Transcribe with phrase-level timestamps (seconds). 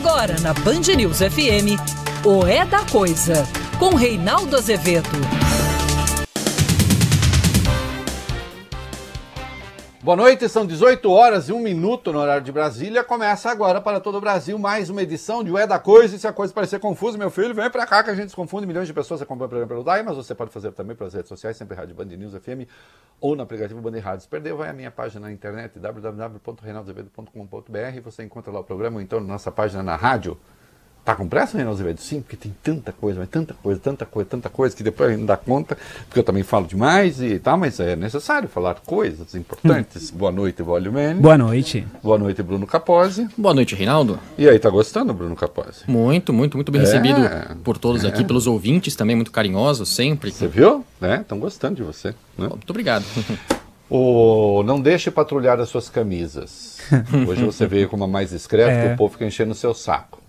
[0.00, 1.74] Agora na Band News FM,
[2.24, 3.44] o É da Coisa,
[3.80, 5.57] com Reinaldo Azevedo.
[10.08, 13.04] Boa noite, são 18 horas e 1 minuto no horário de Brasília.
[13.04, 16.16] Começa agora para todo o Brasil mais uma edição de O É da Coisa.
[16.16, 18.34] E se a coisa parecer confusa, meu filho, vem para cá que a gente se
[18.34, 18.66] confunde.
[18.66, 21.28] Milhões de pessoas acompanham o programa pelo DAI, mas você pode fazer também pelas redes
[21.28, 22.66] sociais, sempre Rádio Band News FM
[23.20, 24.24] ou no aplicativo Band Rádios.
[24.24, 28.00] Perdeu, vai à minha página na internet, www.reinaldozevedo.com.br.
[28.02, 30.38] Você encontra lá o programa, ou então na nossa página na rádio.
[31.04, 32.00] Tá com pressa, Reinaldo Azevedo?
[32.02, 35.12] Sim, porque tem tanta coisa, mas tanta coisa, tanta coisa, tanta coisa, que depois a
[35.12, 38.74] gente não dá conta, porque eu também falo demais e tal, mas é necessário falar
[38.84, 40.10] coisas importantes.
[40.10, 41.18] Boa noite, Vólio Mene.
[41.18, 41.86] Boa noite.
[42.02, 43.26] Boa noite, Bruno Capozzi.
[43.38, 44.20] Boa noite, Reinaldo.
[44.36, 45.84] E aí, tá gostando, Bruno Capozzi?
[45.88, 47.20] Muito, muito, muito bem É, recebido
[47.64, 48.08] por todos é.
[48.08, 50.30] aqui, pelos ouvintes também, muito carinhosos sempre.
[50.30, 50.84] Você viu?
[51.00, 51.22] Né?
[51.22, 52.08] Estão gostando de você.
[52.36, 52.48] Né?
[52.48, 53.04] Muito obrigado.
[53.90, 56.76] O não deixe patrulhar as suas camisas.
[57.26, 58.88] Hoje você veio com uma mais discreta, É.
[58.88, 60.20] que o povo fica enchendo o seu saco.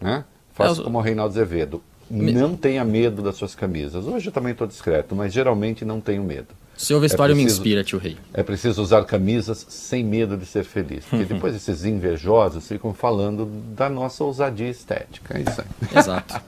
[0.00, 0.24] Né?
[0.54, 1.82] Faça É, eu- como o Reinaldo Azevedo.
[2.08, 4.06] Não tenha medo das suas camisas.
[4.06, 6.46] Hoje eu também estou discreto, mas geralmente não tenho medo.
[6.76, 8.16] Seu vestuário me preciso- inspira, tio Rei.
[8.32, 11.04] É preciso usar camisas sem medo de ser feliz.
[11.04, 15.36] Porque depois esses invejosos ficam falando da nossa ousadia estética.
[15.36, 15.98] É isso aí.
[15.98, 16.40] Exato.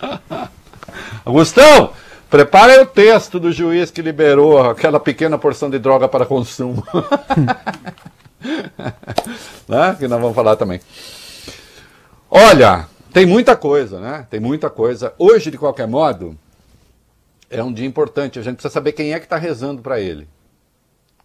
[1.24, 1.92] Augustão,
[2.28, 6.84] prepara aí o texto do juiz que liberou aquela pequena porção de droga para consumo.
[9.68, 9.96] né?
[9.98, 10.80] Que nós vamos falar também.
[12.30, 12.86] Olha,
[13.16, 14.26] tem muita coisa, né?
[14.28, 15.14] Tem muita coisa.
[15.18, 16.36] Hoje, de qualquer modo,
[17.48, 18.38] é um dia importante.
[18.38, 20.28] A gente precisa saber quem é que está rezando para ele.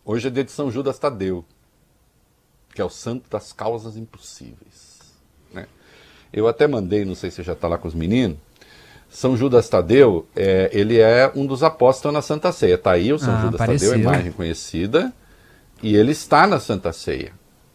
[0.06, 1.44] Hoje é dia de São Judas Tadeu,
[2.74, 5.00] que é o santo das causas impossíveis.
[5.54, 5.68] né?
[6.32, 8.38] Eu até mandei, não sei se já está lá com os meninos,
[9.10, 12.76] são Judas Tadeu, é, ele é um dos apóstolos na Santa Ceia.
[12.76, 13.90] Está aí o São Ah, Judas apareceu.
[13.90, 15.12] Tadeu, imagem conhecida,
[15.84, 17.34] e ele está na Santa Ceia.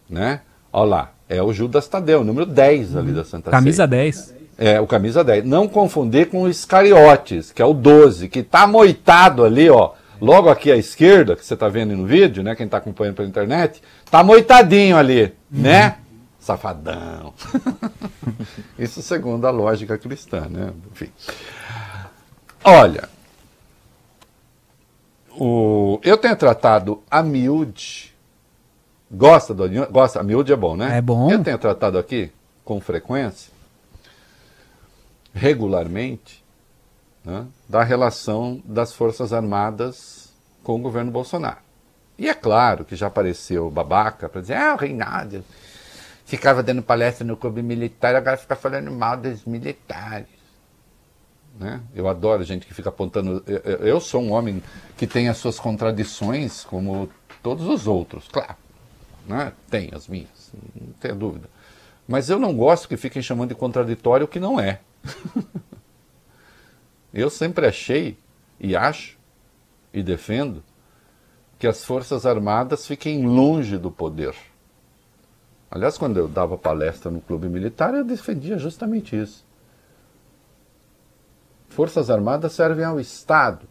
[0.09, 0.41] Né?
[0.73, 3.87] Olha lá, é o Judas Tadeu, número 10 ali da Santa Camisa Ceia.
[3.87, 4.35] 10.
[4.57, 5.45] É, o camisa 10.
[5.45, 9.91] Não confundir com o Iscariotes, que é o 12, que está moitado ali, ó.
[10.19, 12.55] Logo aqui à esquerda, que você está vendo no vídeo, né?
[12.55, 15.97] Quem está acompanhando pela internet, tá moitadinho ali, né?
[16.39, 17.33] Safadão.
[18.79, 20.71] Isso segundo a lógica cristã, né?
[20.91, 21.11] Enfim.
[22.63, 23.07] Olha,
[25.37, 28.06] o, eu tenho tratado a miúde.
[29.09, 30.19] Gosta do gosta?
[30.19, 30.97] A miúde é bom, né?
[30.97, 31.31] É bom.
[31.31, 32.31] Eu tenho tratado aqui
[32.65, 33.51] com frequência,
[35.33, 36.43] regularmente,
[37.23, 41.59] né, da relação das Forças Armadas com o governo Bolsonaro.
[42.17, 45.43] E é claro que já apareceu babaca para dizer, ah, o Reinaldo
[46.25, 50.27] ficava dando palestra no clube militar, agora fica falando mal dos militares.
[51.59, 51.79] Né?
[51.95, 53.43] Eu adoro gente que fica apontando.
[53.47, 54.61] Eu, eu- eu sou um homem
[54.97, 57.09] que tem as suas contradições, como
[57.41, 58.55] todos os outros, claro.
[59.27, 59.51] Né?
[59.69, 61.49] Tem as minhas, não tenho dúvida.
[62.07, 64.79] Mas eu não gosto que fiquem chamando de contraditório o que não é.
[67.13, 68.17] eu sempre achei
[68.59, 69.17] e acho
[69.93, 70.63] e defendo
[71.59, 74.33] que as Forças Armadas fiquem longe do poder.
[75.69, 79.45] Aliás, quando eu dava palestra no clube militar, eu defendia justamente isso.
[81.67, 83.67] Forças Armadas servem ao Estado,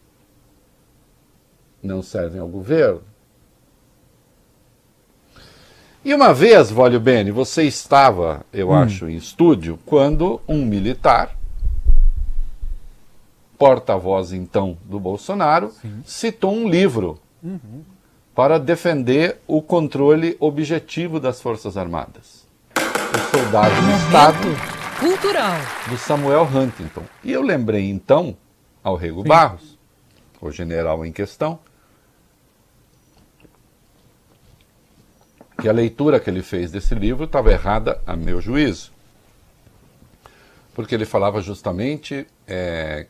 [1.82, 3.02] não servem ao governo.
[6.06, 11.36] E uma vez, Vólio Bene, você estava, eu acho, em estúdio, quando um militar,
[13.58, 15.72] porta-voz então do Bolsonaro,
[16.04, 17.18] citou um livro
[18.36, 22.46] para defender o controle objetivo das Forças Armadas.
[22.76, 25.56] O Soldado do Estado cultural.
[25.88, 27.02] do Samuel Huntington.
[27.24, 28.36] E eu lembrei então
[28.80, 29.76] ao Rego Barros,
[30.40, 31.58] o general em questão,
[35.60, 38.92] que a leitura que ele fez desse livro estava errada a meu juízo.
[40.74, 43.06] Porque ele falava justamente é,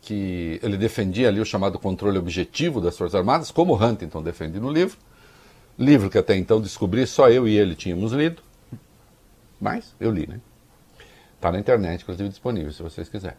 [0.00, 4.70] que ele defendia ali o chamado controle objetivo das Forças Armadas, como Huntington defende no
[4.70, 4.96] livro.
[5.76, 8.40] Livro que até então descobri, só eu e ele tínhamos lido.
[9.60, 10.40] Mas eu li, né?
[11.34, 13.36] Está na internet, inclusive disponível, se vocês quiserem.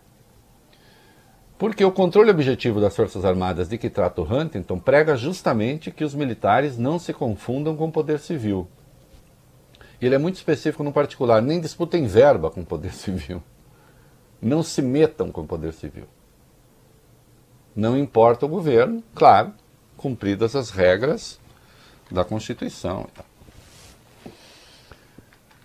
[1.57, 6.04] Porque o controle objetivo das Forças Armadas de que trata o Huntington prega justamente que
[6.04, 8.68] os militares não se confundam com o poder civil.
[10.02, 13.42] Ele é muito específico no particular, nem disputem verba com o poder civil.
[14.42, 16.06] Não se metam com o poder civil.
[17.74, 19.54] Não importa o governo, claro,
[19.96, 21.40] cumpridas as regras
[22.12, 23.08] da Constituição.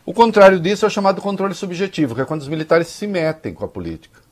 [0.06, 3.52] O contrário disso é o chamado controle subjetivo, que é quando os militares se metem
[3.52, 4.29] com a política.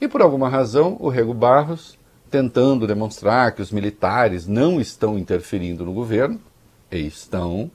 [0.00, 1.98] E por alguma razão, o Rego Barros,
[2.30, 6.40] tentando demonstrar que os militares não estão interferindo no governo,
[6.90, 7.70] e estão,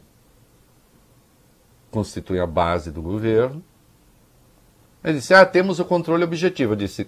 [1.90, 3.64] constituem a base do governo.
[5.04, 6.74] Ele disse: Ah, temos o controle objetivo.
[6.74, 7.08] Eu disse: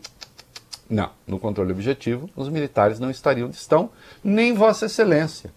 [0.90, 3.90] Não, no controle objetivo, os militares não estariam onde estão,
[4.24, 5.54] nem Vossa Excelência,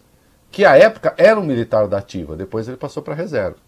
[0.51, 3.66] que à época era um militar da ativa, depois ele passou para a reserva.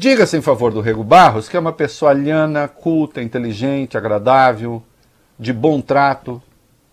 [0.00, 4.82] Diga-se em favor do Rego Barros, que é uma pessoa alhana, culta, inteligente, agradável,
[5.38, 6.42] de bom trato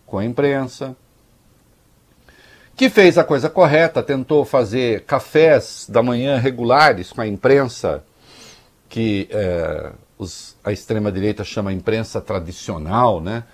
[0.05, 0.93] com a imprensa,
[2.75, 8.03] que fez a coisa correta, tentou fazer cafés da manhã regulares com a imprensa,
[8.89, 13.45] que é, os, a extrema-direita chama imprensa tradicional, né?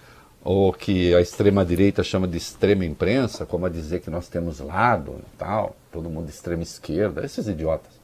[0.44, 5.18] ou que a extrema-direita chama de extrema imprensa, como a dizer que nós temos lado
[5.20, 8.03] e tal, todo mundo extrema esquerda, esses idiotas.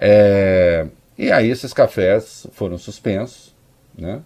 [0.00, 0.86] É,
[1.18, 3.54] e aí esses cafés foram suspensos,
[3.96, 4.22] né?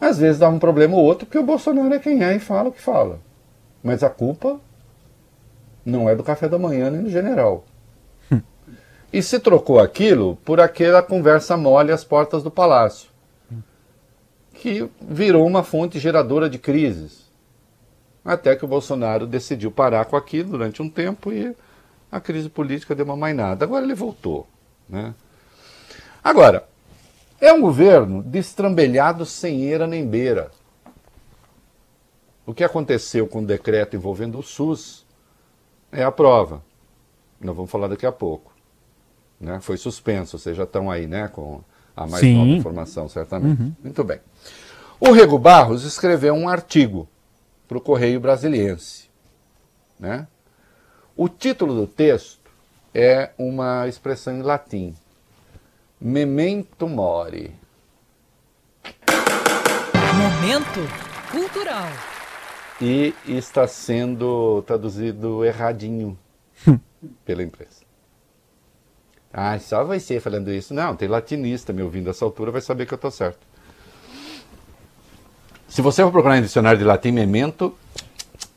[0.00, 2.68] Às vezes dá um problema ou outro, porque o Bolsonaro é quem é e fala
[2.68, 3.20] o que fala.
[3.82, 4.60] Mas a culpa
[5.84, 7.64] não é do café da manhã nem do general.
[9.12, 13.08] e se trocou aquilo por aquela conversa mole às portas do palácio,
[14.52, 17.24] que virou uma fonte geradora de crises.
[18.24, 21.54] Até que o Bolsonaro decidiu parar com aquilo durante um tempo e
[22.10, 23.64] a crise política deu uma mainada.
[23.64, 24.48] Agora ele voltou.
[24.88, 25.14] Né?
[26.22, 26.66] Agora,
[27.40, 30.50] é um governo destrambelhado sem eira nem beira.
[32.46, 35.04] O que aconteceu com o decreto envolvendo o SUS
[35.90, 36.62] é a prova.
[37.40, 38.52] Nós vamos falar daqui a pouco.
[39.40, 39.60] Né?
[39.60, 41.60] Foi suspenso, vocês já estão aí né, com
[41.94, 42.36] a mais Sim.
[42.36, 43.60] nova informação, certamente.
[43.60, 43.72] Uhum.
[43.82, 44.20] Muito bem.
[44.98, 47.08] O Rego Barros escreveu um artigo
[47.68, 49.10] para o Correio Brasiliense.
[49.98, 50.26] Né?
[51.16, 52.45] O título do texto
[52.98, 54.94] é uma expressão em latim.
[56.00, 57.54] Memento mori.
[60.14, 60.80] Momento
[61.30, 61.88] cultural.
[62.80, 66.18] E está sendo traduzido erradinho
[67.22, 67.84] pela imprensa.
[69.30, 70.72] Ah, só você falando isso.
[70.72, 73.46] Não, tem latinista me ouvindo essa altura, vai saber que eu estou certo.
[75.68, 77.76] Se você for procurar em dicionário de latim memento,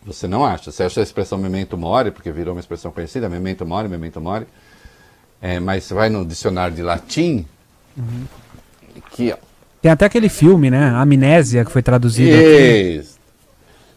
[0.05, 0.71] você não acha.
[0.71, 4.45] Você acha a expressão memento mori, porque virou uma expressão conhecida, memento mori, memento mori.
[5.41, 7.45] É, mas você vai no dicionário de latim,
[7.97, 8.25] uhum.
[8.97, 9.37] aqui, ó.
[9.81, 10.89] Tem até aquele filme, né?
[10.89, 13.11] Amnésia, que foi traduzido Isso.
[13.11, 13.19] Aqui.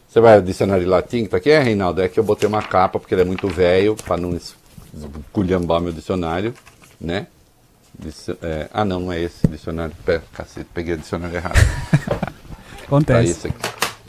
[0.07, 2.01] Você vai no dicionário de latim, que tá aqui, é, Reinaldo?
[2.01, 5.91] É que eu botei uma capa, porque ele é muito velho, para não esculhambar meu
[5.91, 6.53] dicionário,
[7.01, 7.27] né?
[8.41, 9.93] É, ah, não, não é esse dicionário.
[10.05, 11.57] Pé, cacete, peguei o dicionário errado.
[12.85, 13.13] Acontece.
[13.13, 13.57] Tá, esse aqui,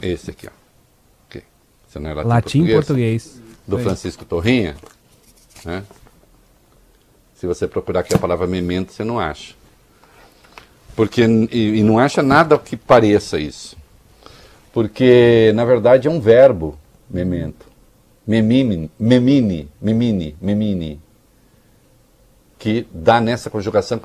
[0.01, 0.64] esse aqui ó.
[1.99, 3.41] Não é latim, latim português, português.
[3.67, 4.75] Do Francisco Torrinha.
[5.63, 5.83] Né?
[7.35, 9.53] Se você procurar aqui a palavra memento, você não acha.
[10.95, 13.75] Porque, e, e não acha nada que pareça isso.
[14.71, 16.77] Porque, na verdade, é um verbo,
[17.09, 17.65] memento.
[18.25, 21.01] Memine, memine, memine, memine.
[22.57, 23.99] Que dá nessa conjugação,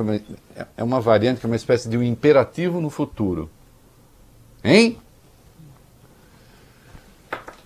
[0.76, 3.48] é uma variante que é uma espécie de um imperativo no futuro.
[4.62, 4.98] Hein?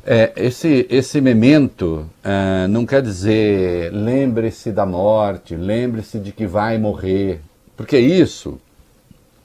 [0.06, 6.76] É, esse, esse memento uh, não quer dizer lembre-se da morte, lembre-se de que vai
[6.76, 7.40] morrer,
[7.74, 8.60] porque isso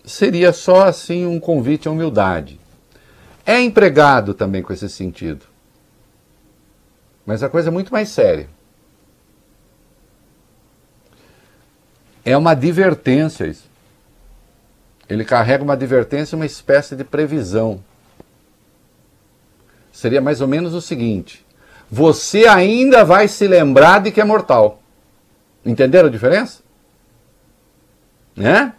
[0.04, 2.60] seria só assim um convite à humildade.
[3.46, 5.46] É empregado também com esse sentido.
[7.26, 8.50] Mas a coisa é muito mais séria.
[12.26, 13.69] É uma advertência isso.
[15.07, 17.81] Ele carrega uma advertência, uma espécie de previsão
[20.00, 21.46] seria mais ou menos o seguinte:
[21.92, 24.82] você ainda vai se lembrar de que é mortal.
[25.66, 26.62] Entenderam a diferença?
[28.36, 28.74] Né?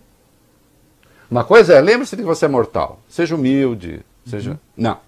[1.31, 2.99] Uma coisa é, lembre-se de que você é mortal.
[3.09, 4.53] Seja humilde, seja.
[4.53, 4.59] Uhum.
[4.77, 4.99] Não.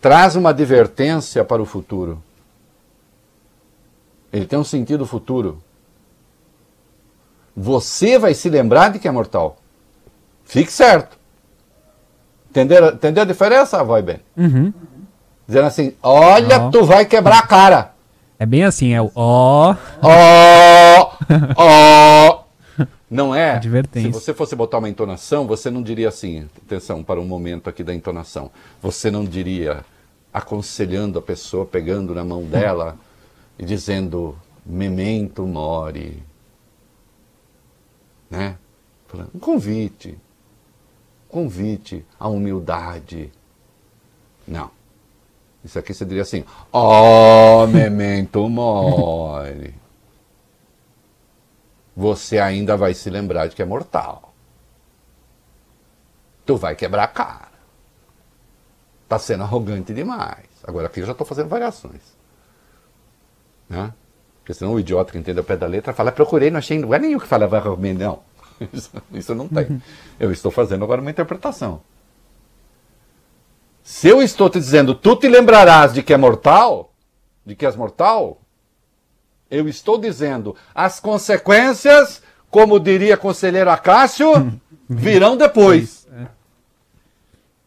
[0.00, 2.22] Traz uma advertência para o futuro.
[4.32, 5.62] Ele tem um sentido futuro.
[7.56, 9.58] Você vai se lembrar de que é mortal.
[10.44, 11.17] Fique certo.
[12.58, 14.18] Entendeu, entendeu a diferença, vai bem?
[14.36, 14.72] Uhum.
[15.46, 16.70] Dizendo assim, olha, oh.
[16.70, 17.92] tu vai quebrar a cara.
[18.38, 19.74] É bem assim, é o ó.
[20.02, 21.16] Ó,
[21.56, 22.44] ó.
[23.10, 23.52] Não é?
[23.52, 24.12] Advertência.
[24.12, 27.82] Se você fosse botar uma entonação, você não diria assim, atenção para um momento aqui
[27.82, 28.50] da entonação.
[28.82, 29.82] Você não diria
[30.30, 32.96] aconselhando a pessoa, pegando na mão dela
[33.58, 36.22] e dizendo memento mori.
[38.30, 38.58] Né?
[39.34, 40.18] Um convite
[41.28, 43.32] convite à humildade.
[44.46, 44.70] Não.
[45.64, 49.74] Isso aqui você diria assim: ó, oh, memento mori.
[51.96, 54.32] Você ainda vai se lembrar de que é mortal.
[56.46, 57.48] Tu vai quebrar a cara.
[59.08, 60.46] Tá sendo arrogante demais.
[60.62, 62.16] Agora aqui eu já estou fazendo variações.
[63.68, 63.92] Né?
[64.40, 66.80] Porque senão o idiota que entende o pé da letra fala, procurei, não achei em
[66.80, 67.98] lugar nenhum que falava romeno.
[67.98, 68.20] Não,
[68.72, 69.82] isso, isso não tem.
[70.18, 71.80] Eu estou fazendo agora uma interpretação.
[73.82, 76.92] Se eu estou te dizendo, tu te lembrarás de que é mortal,
[77.44, 78.38] de que és mortal,
[79.50, 86.06] eu estou dizendo, as consequências, como diria conselheiro Acácio, virão depois.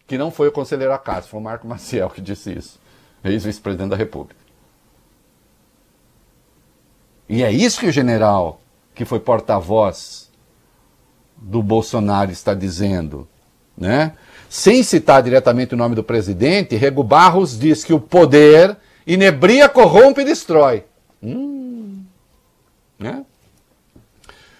[0.05, 2.79] Que não foi o conselheiro Acácio, foi o Marco Maciel que disse isso,
[3.23, 4.39] ex-vice-presidente da República.
[7.27, 8.61] E é isso que o general,
[8.93, 10.20] que foi porta-voz
[11.41, 13.27] do Bolsonaro, está dizendo,
[13.77, 14.13] né?
[14.47, 20.21] Sem citar diretamente o nome do presidente, Rego Barros diz que o poder inebria, corrompe
[20.21, 20.85] e destrói.
[21.21, 22.03] Hum,
[22.99, 23.25] né?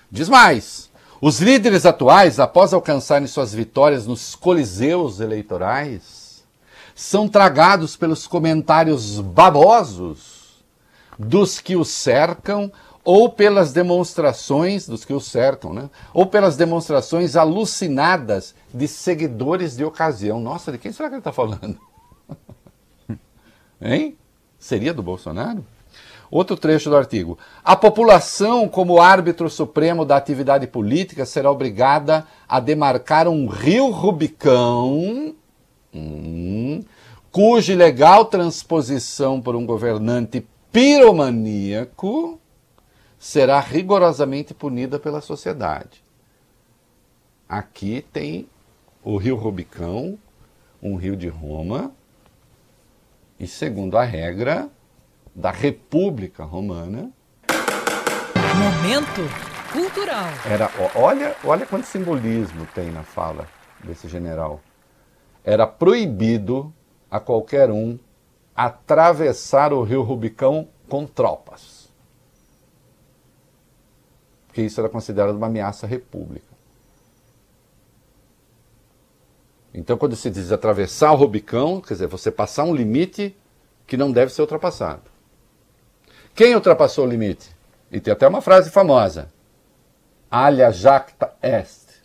[0.10, 0.90] Diz mais.
[1.22, 6.44] Os líderes atuais, após alcançarem suas vitórias nos coliseus eleitorais,
[6.96, 10.64] são tragados pelos comentários babosos
[11.18, 12.72] dos que os cercam
[13.04, 15.90] ou pelas demonstrações dos que o cercam, né?
[16.14, 20.40] Ou pelas demonstrações alucinadas de seguidores de ocasião.
[20.40, 21.78] Nossa, de quem será que ele está falando?
[23.82, 24.18] hein?
[24.60, 25.66] Seria do Bolsonaro?
[26.30, 27.38] Outro trecho do artigo.
[27.64, 35.36] A população, como árbitro supremo da atividade política, será obrigada a demarcar um rio Rubicão,
[35.94, 36.82] hum,
[37.32, 42.40] cuja ilegal transposição por um governante piromaníaco
[43.22, 46.04] será rigorosamente punida pela sociedade.
[47.48, 48.50] Aqui tem
[49.04, 50.18] o rio Rubicão,
[50.82, 51.92] um rio de Roma,
[53.40, 54.68] e segundo a regra
[55.36, 57.12] da República Romana.
[58.58, 59.22] Momento
[59.72, 60.26] cultural.
[60.44, 63.48] Era, olha, olha quanto simbolismo tem na fala
[63.84, 64.60] desse general.
[65.44, 66.74] Era proibido
[67.10, 68.00] a qualquer um
[68.56, 71.71] atravessar o rio Rubicão com tropas
[74.52, 76.52] porque isso era considerado uma ameaça à república.
[79.74, 83.34] Então, quando se diz atravessar o Rubicão, quer dizer, você passar um limite
[83.88, 85.04] que não deve ser ultrapassado.
[86.36, 87.56] Quem ultrapassou o limite?
[87.90, 89.32] E tem até uma frase famosa:
[90.30, 92.02] Alia jacta est.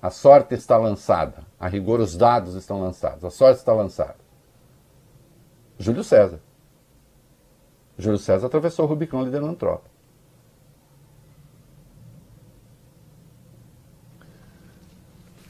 [0.00, 1.44] A sorte está lançada.
[1.58, 3.24] A rigor, os dados estão lançados.
[3.24, 4.16] A sorte está lançada.
[5.76, 6.38] Júlio César.
[7.98, 9.89] Júlio César atravessou o Rubicão liderando tropa.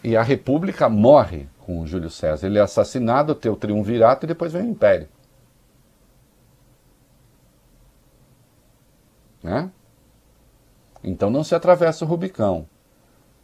[0.02, 2.46] E a República morre com Júlio César.
[2.46, 5.08] Ele é assassinado, tem o triunvirato e depois vem o Império.
[9.42, 9.70] Né?
[11.04, 12.66] Então não se atravessa o Rubicão.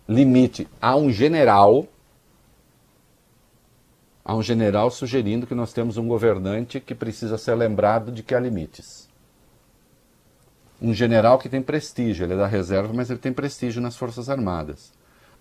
[0.09, 1.87] Limite a um general.
[4.25, 8.35] A um general sugerindo que nós temos um governante que precisa ser lembrado de que
[8.35, 9.09] há limites.
[10.81, 14.29] Um general que tem prestígio, ele é da reserva, mas ele tem prestígio nas Forças
[14.29, 14.96] Armadas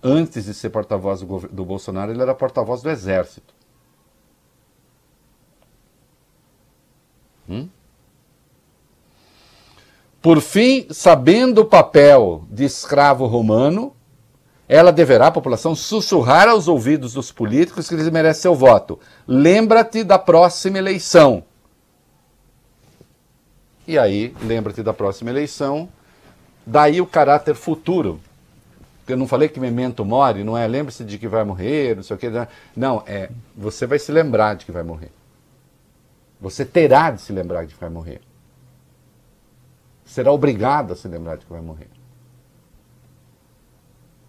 [0.05, 3.55] antes de ser porta-voz do, do, Bolsonaro, ele era porta-voz do Exército.
[7.49, 7.67] Hum?
[10.21, 13.95] Por fim, sabendo o papel de escravo romano,
[14.67, 18.99] ela deverá, a população, sussurrar aos ouvidos dos políticos que eles merecem seu voto.
[19.27, 21.43] Lembra-te da próxima eleição.
[23.87, 25.89] E aí, lembra-te da próxima eleição,
[26.65, 28.19] daí o caráter futuro
[29.07, 32.15] eu não falei que memento mori, não é lembre-se de que vai morrer, não sei
[32.15, 32.27] o que.
[32.75, 35.11] Não, é você vai se lembrar de que vai morrer.
[36.41, 38.21] Você terá de se lembrar de que vai morrer.
[40.03, 41.89] Será obrigado a se lembrar de que vai morrer.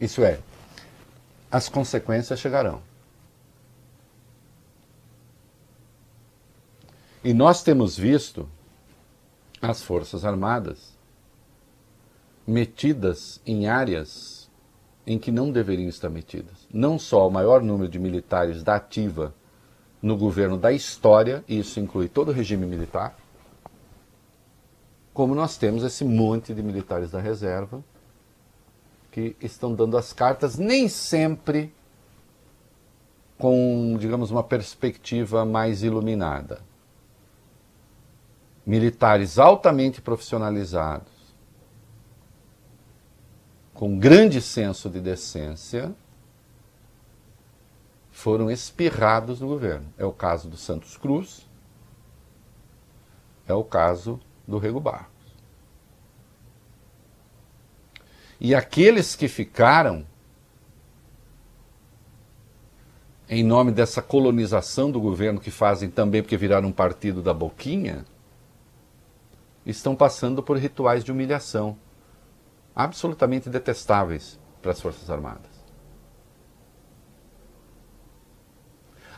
[0.00, 0.38] Isso é,
[1.50, 2.82] as consequências chegarão.
[7.24, 8.48] E nós temos visto
[9.60, 10.94] as Forças Armadas
[12.46, 14.35] metidas em áreas
[15.06, 16.66] em que não deveriam estar metidas.
[16.72, 19.32] Não só o maior número de militares da ativa
[20.02, 23.16] no governo da história, e isso inclui todo o regime militar,
[25.14, 27.82] como nós temos esse monte de militares da reserva
[29.10, 31.72] que estão dando as cartas, nem sempre
[33.38, 36.60] com, digamos, uma perspectiva mais iluminada.
[38.66, 41.15] Militares altamente profissionalizados,
[43.76, 45.94] com grande senso de decência,
[48.10, 49.92] foram espirrados no governo.
[49.98, 51.46] É o caso do Santos Cruz,
[53.46, 54.18] é o caso
[54.48, 55.06] do Rego Barros.
[58.40, 60.06] E aqueles que ficaram,
[63.28, 68.06] em nome dessa colonização do governo que fazem também porque viraram um partido da boquinha,
[69.66, 71.76] estão passando por rituais de humilhação
[72.76, 75.56] absolutamente detestáveis para as Forças Armadas.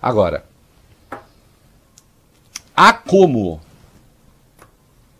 [0.00, 0.44] Agora,
[2.76, 3.60] há como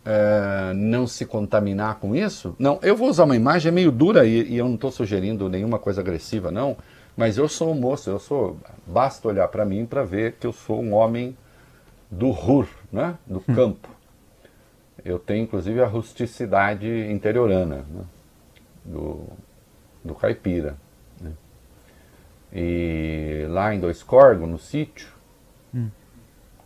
[0.05, 2.55] é, não se contaminar com isso?
[2.61, 5.81] Não, eu vou usar uma imagem meio dura e, e eu não estou sugerindo nenhuma
[5.81, 6.77] coisa agressiva, não.
[7.17, 8.57] Mas eu sou um moço, eu sou.
[8.87, 11.37] Basta olhar para mim para ver que eu sou um homem
[12.09, 13.17] do rur, né?
[13.27, 13.55] do hum.
[13.55, 13.89] campo.
[15.05, 18.05] Eu tenho inclusive a rusticidade interiorana né?
[18.89, 19.27] Do,
[20.05, 20.77] do caipira.
[21.21, 21.33] Né?
[22.53, 25.09] E lá em Dois Corgos, no sítio,
[25.75, 25.91] hum.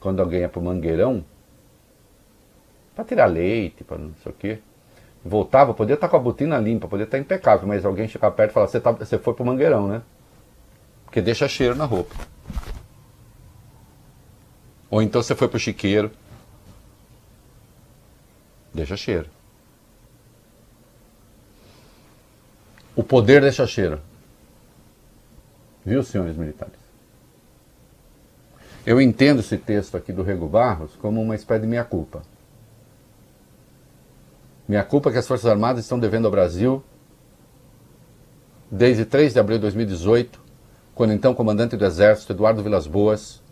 [0.01, 1.25] quando alguém é para o mangueirão,
[2.95, 4.59] para tirar leite, para não sei o quê,
[5.25, 8.31] voltava, podia estar tá com a botina limpa, podia estar tá impecável, mas alguém chegar
[8.31, 10.03] perto e falar: Você, tá, foi para o mangueirão, né?
[11.05, 12.15] Porque deixa cheiro na roupa.
[14.91, 16.11] Ou então você foi pro chiqueiro.
[18.75, 19.29] Deixa cheiro.
[22.95, 24.01] O poder deixa cheiro.
[25.85, 26.81] Viu, senhores militares?
[28.85, 32.23] Eu entendo esse texto aqui do Rego Barros como uma espécie de minha-culpa.
[34.69, 36.83] Minha-culpa que as Forças Armadas estão devendo ao Brasil
[38.71, 40.43] desde 3 de abril de 2018
[40.95, 43.43] quando então comandante do Exército, Eduardo Vilas Boas,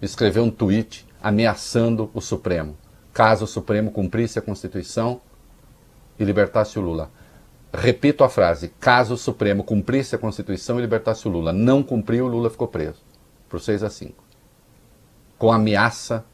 [0.00, 2.76] escreveu um tweet ameaçando o Supremo,
[3.12, 5.20] caso o Supremo cumprisse a Constituição
[6.18, 7.10] e libertasse o Lula.
[7.72, 11.52] Repito a frase: caso o Supremo cumprisse a Constituição e libertasse o Lula.
[11.52, 13.00] Não cumpriu, o Lula ficou preso
[13.48, 14.24] por 6 a 5.
[15.38, 16.24] Com ameaça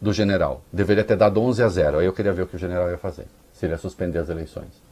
[0.00, 0.62] do general.
[0.72, 1.98] Deveria ter dado 11 a 0.
[1.98, 3.26] Aí eu queria ver o que o general ia fazer.
[3.52, 4.82] Se ele ia suspender as eleições.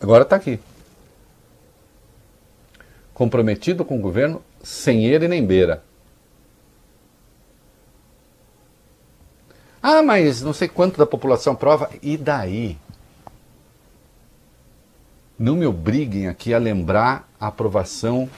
[0.00, 0.58] Agora está aqui.
[3.14, 5.82] Comprometido com o governo, sem ele nem beira.
[9.82, 11.90] Ah, mas não sei quanto da população prova.
[12.00, 12.78] E daí?
[15.38, 18.30] Não me obriguem aqui a lembrar a aprovação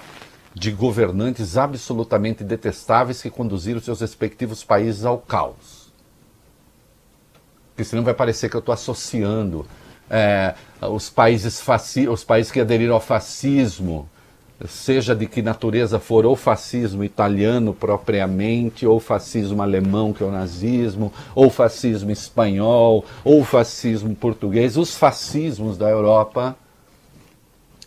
[0.55, 5.93] de governantes absolutamente detestáveis que conduziram seus respectivos países ao caos.
[7.71, 9.67] Porque senão vai parecer que eu estou associando
[10.09, 11.61] é, os, países
[12.09, 14.09] os países que aderiram ao fascismo,
[14.69, 20.31] seja de que natureza for, ou fascismo italiano propriamente, ou fascismo alemão, que é o
[20.31, 26.57] nazismo, ou fascismo espanhol, ou fascismo português, os fascismos da Europa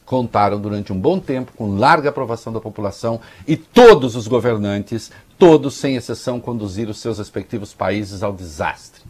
[0.05, 5.75] contaram durante um bom tempo com larga aprovação da população e todos os governantes, todos
[5.75, 9.01] sem exceção, conduziram seus respectivos países ao desastre.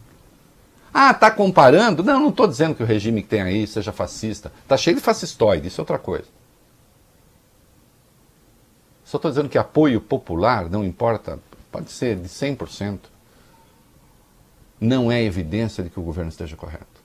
[0.92, 2.02] Ah, tá comparando?
[2.02, 4.50] Não, não estou dizendo que o regime que tem aí seja fascista.
[4.66, 6.37] Tá cheio de fascistoide, isso é outra coisa.
[9.08, 11.38] Só estou dizendo que apoio popular, não importa,
[11.72, 12.98] pode ser de 100%,
[14.78, 17.02] não é evidência de que o governo esteja correto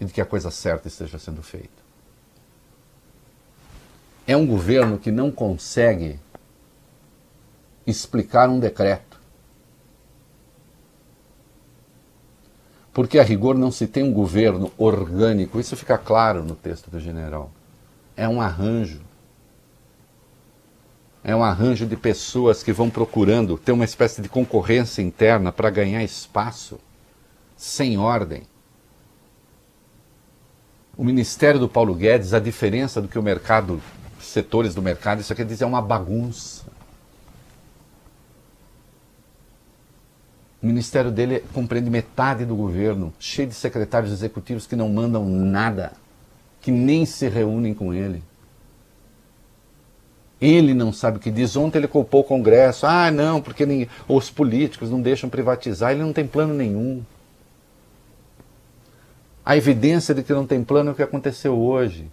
[0.00, 1.68] e de que a coisa certa esteja sendo feita.
[4.26, 6.18] É um governo que não consegue
[7.86, 9.20] explicar um decreto
[12.90, 16.98] porque a rigor não se tem um governo orgânico, isso fica claro no texto do
[16.98, 17.52] general.
[18.16, 19.09] É um arranjo.
[21.22, 25.68] É um arranjo de pessoas que vão procurando ter uma espécie de concorrência interna para
[25.68, 26.78] ganhar espaço,
[27.56, 28.42] sem ordem.
[30.96, 33.82] O ministério do Paulo Guedes, a diferença do que o mercado,
[34.20, 36.64] setores do mercado, isso quer dizer é uma bagunça.
[40.62, 45.92] O ministério dele compreende metade do governo, cheio de secretários executivos que não mandam nada,
[46.60, 48.22] que nem se reúnem com ele.
[50.40, 51.56] Ele não sabe o que diz.
[51.56, 52.86] Ontem ele culpou o Congresso.
[52.86, 55.92] Ah, não, porque nem, os políticos não deixam privatizar.
[55.92, 57.02] Ele não tem plano nenhum.
[59.44, 62.10] A evidência de que não tem plano é o que aconteceu hoje.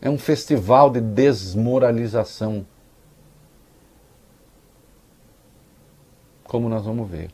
[0.00, 2.66] É um festival de desmoralização.
[6.54, 7.32] como nós vamos ver.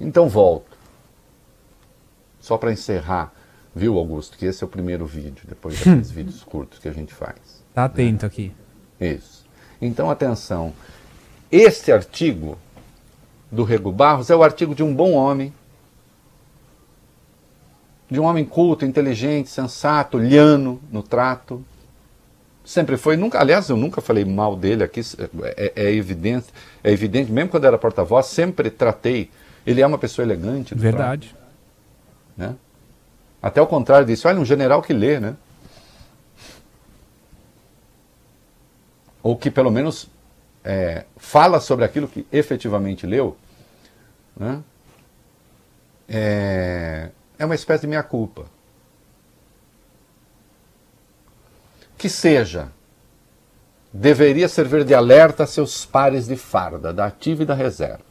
[0.00, 0.74] Então volto.
[2.40, 3.30] Só para encerrar,
[3.76, 7.14] viu, Augusto, que esse é o primeiro vídeo, depois daqueles vídeos curtos que a gente
[7.14, 7.36] faz.
[7.74, 8.26] Tá atento né?
[8.26, 8.52] aqui.
[9.00, 9.44] Isso.
[9.80, 10.72] Então, atenção.
[11.52, 12.58] Este artigo
[13.52, 15.52] do Rego Barros é o artigo de um bom homem,
[18.10, 21.64] de um homem culto, inteligente, sensato, liano no trato,
[22.66, 26.46] Sempre foi, nunca, aliás, eu nunca falei mal dele aqui, é, é, é evidente,
[26.82, 29.30] é evidente, mesmo quando era porta-voz, sempre tratei.
[29.64, 30.74] Ele é uma pessoa elegante.
[30.74, 31.28] Verdade.
[31.28, 31.42] Trato,
[32.36, 32.56] né?
[33.42, 35.36] Até o contrário disso, olha, um general que lê, né?
[39.22, 40.08] Ou que pelo menos
[40.64, 43.36] é, fala sobre aquilo que efetivamente leu,
[44.36, 44.62] né?
[46.08, 48.46] é, é uma espécie de meia-culpa.
[51.98, 52.68] Que seja,
[53.92, 58.05] deveria servir de alerta a seus pares de farda, da ativa e da reserva.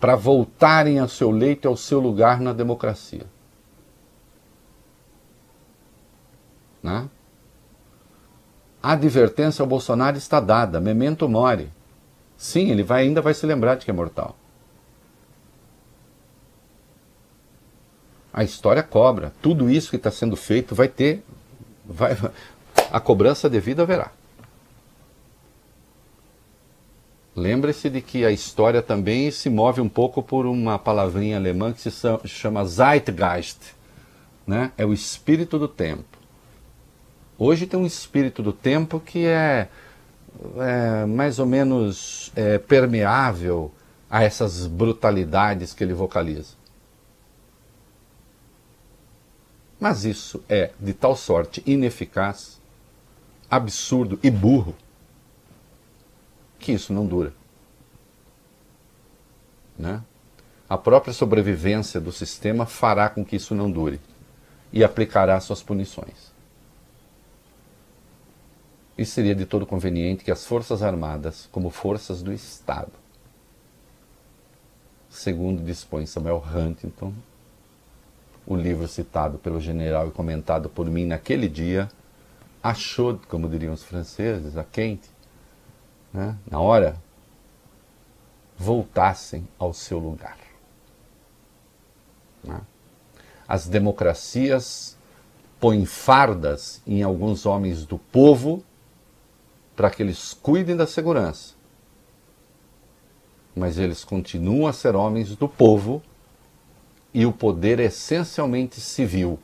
[0.00, 3.26] Para voltarem ao seu leito e ao seu lugar na democracia.
[6.82, 7.08] Né?
[8.82, 11.70] A advertência ao Bolsonaro está dada, memento mori.
[12.36, 14.36] Sim, ele vai, ainda vai se lembrar de que é mortal.
[18.32, 19.32] A história cobra.
[19.42, 21.24] Tudo isso que está sendo feito vai ter.
[21.84, 22.16] Vai,
[22.92, 24.12] a cobrança devida haverá.
[27.38, 31.80] Lembre-se de que a história também se move um pouco por uma palavrinha alemã que
[31.80, 31.90] se
[32.26, 33.76] chama Zeitgeist.
[34.44, 34.72] Né?
[34.76, 36.18] É o espírito do tempo.
[37.38, 39.68] Hoje tem um espírito do tempo que é,
[40.56, 43.70] é mais ou menos é, permeável
[44.10, 46.56] a essas brutalidades que ele vocaliza.
[49.78, 52.60] Mas isso é de tal sorte ineficaz,
[53.48, 54.74] absurdo e burro
[56.68, 57.32] que isso não dura.
[59.78, 60.02] Né?
[60.68, 63.98] A própria sobrevivência do sistema fará com que isso não dure
[64.70, 66.30] e aplicará suas punições.
[68.98, 72.92] E seria de todo conveniente que as Forças Armadas, como forças do Estado,
[75.08, 77.14] segundo dispõe Samuel Huntington,
[78.46, 81.88] o livro citado pelo general e comentado por mim naquele dia,
[82.62, 85.08] achou, como diriam os franceses, a quente,
[86.12, 87.00] né, na hora,
[88.56, 90.38] voltassem ao seu lugar.
[92.42, 92.60] Né?
[93.46, 94.96] As democracias
[95.60, 98.62] põem fardas em alguns homens do povo
[99.74, 101.54] para que eles cuidem da segurança.
[103.54, 106.02] Mas eles continuam a ser homens do povo
[107.12, 109.38] e o poder é essencialmente civil.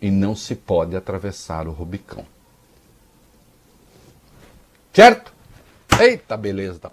[0.00, 2.33] E não se pode atravessar o Rubicão.
[4.94, 5.32] Certo?
[6.00, 6.78] Eita, beleza.
[6.78, 6.90] Tá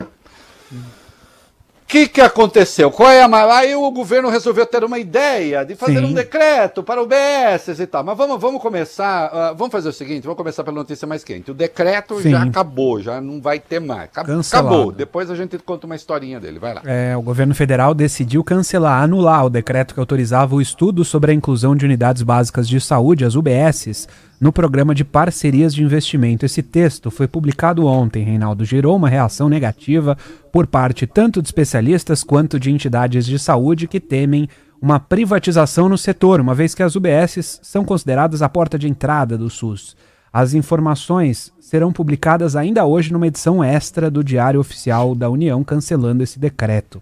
[1.92, 2.90] que, que aconteceu?
[2.90, 6.06] Qual é a Aí o governo resolveu ter uma ideia de fazer Sim.
[6.06, 8.02] um decreto para o BS e tal.
[8.02, 9.28] Mas vamos, vamos começar.
[9.28, 11.52] Uh, vamos fazer o seguinte: vamos começar pela notícia mais quente.
[11.52, 12.32] O decreto Sim.
[12.32, 14.04] já acabou, já não vai ter mais.
[14.04, 14.40] Acabou.
[14.40, 14.92] acabou.
[14.94, 16.60] Depois a gente conta uma historinha dele.
[16.60, 16.82] Vai lá.
[16.86, 21.34] É, o governo federal decidiu cancelar, anular o decreto que autorizava o estudo sobre a
[21.34, 24.08] inclusão de unidades básicas de saúde, as UBSs,
[24.42, 26.44] no programa de parcerias de investimento.
[26.44, 30.18] Esse texto foi publicado ontem, Reinaldo, gerou uma reação negativa
[30.52, 34.50] por parte tanto de especialistas quanto de entidades de saúde que temem
[34.82, 39.38] uma privatização no setor, uma vez que as UBSs são consideradas a porta de entrada
[39.38, 39.96] do SUS.
[40.34, 46.24] As informações serão publicadas ainda hoje numa edição extra do Diário Oficial da União, cancelando
[46.24, 47.00] esse decreto.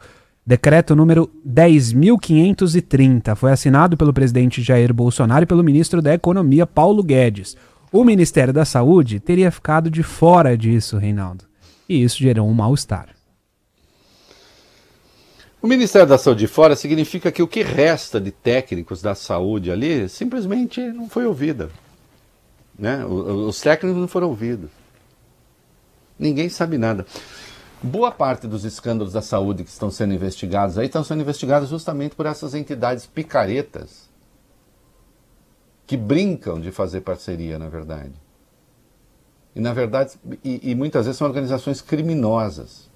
[0.50, 7.04] Decreto número 10.530 foi assinado pelo presidente Jair Bolsonaro e pelo ministro da Economia, Paulo
[7.04, 7.56] Guedes.
[7.92, 11.46] O Ministério da Saúde teria ficado de fora disso, Reinaldo.
[11.88, 13.10] E isso gerou um mal-estar.
[15.62, 19.70] O Ministério da Saúde de fora significa que o que resta de técnicos da saúde
[19.70, 21.70] ali simplesmente não foi ouvida.
[22.76, 23.06] Né?
[23.06, 24.72] Os técnicos não foram ouvidos.
[26.18, 27.06] Ninguém sabe nada.
[27.82, 32.14] Boa parte dos escândalos da saúde que estão sendo investigados aí estão sendo investigados justamente
[32.14, 34.10] por essas entidades picaretas
[35.88, 38.14] que brincam de fazer parceria, na verdade.
[39.56, 42.90] E na verdade, e, e muitas vezes são organizações criminosas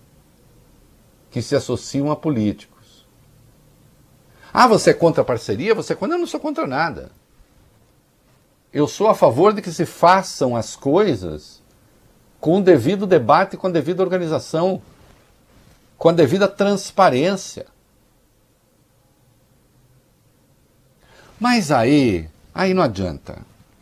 [1.32, 3.08] que se associam a políticos.
[4.54, 5.74] Ah, você é contra a parceria?
[5.74, 6.18] Você é contra?
[6.18, 7.10] Eu não sou contra nada.
[8.72, 11.63] Eu sou a favor de que se façam as coisas
[12.44, 14.82] com o devido debate, com a devida organização,
[15.98, 17.66] com a devida transparência.
[21.40, 23.38] Mas aí, aí não adianta.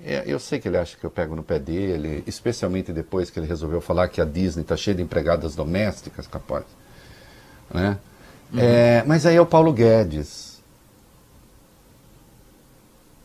[0.05, 3.39] É, eu sei que ele acha que eu pego no pé dele, especialmente depois que
[3.39, 6.65] ele resolveu falar que a Disney está cheia de empregadas domésticas, capaz.
[7.73, 7.97] Né?
[8.53, 8.59] Uhum.
[8.59, 10.61] É, mas aí é o Paulo Guedes.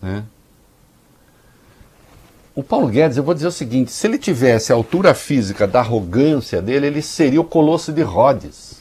[0.01, 0.25] Né?
[2.57, 5.81] O Paulo Guedes, eu vou dizer o seguinte: se ele tivesse a altura física da
[5.81, 8.81] arrogância dele, ele seria o colosso de Rhodes.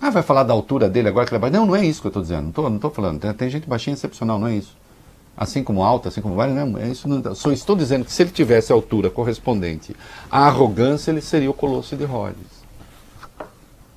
[0.00, 2.08] Ah, vai falar da altura dele agora que ele é Não, não é isso que
[2.08, 2.42] eu estou dizendo.
[2.42, 3.20] Não estou não tô falando.
[3.20, 4.76] Tem, tem, gente baixinha excepcional, não é isso.
[5.36, 7.08] Assim como alta, assim como vários, não é isso.
[7.08, 9.94] Não, só estou dizendo que se ele tivesse a altura correspondente
[10.28, 12.58] à arrogância, ele seria o colosso de Rhodes.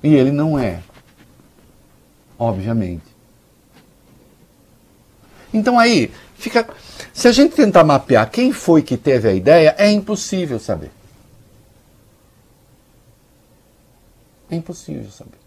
[0.04, 0.80] E ele não é.
[2.38, 3.11] Obviamente.
[5.52, 6.66] Então aí, fica.
[7.12, 10.90] Se a gente tentar mapear quem foi que teve a ideia, é impossível saber.
[14.50, 15.38] É impossível saber.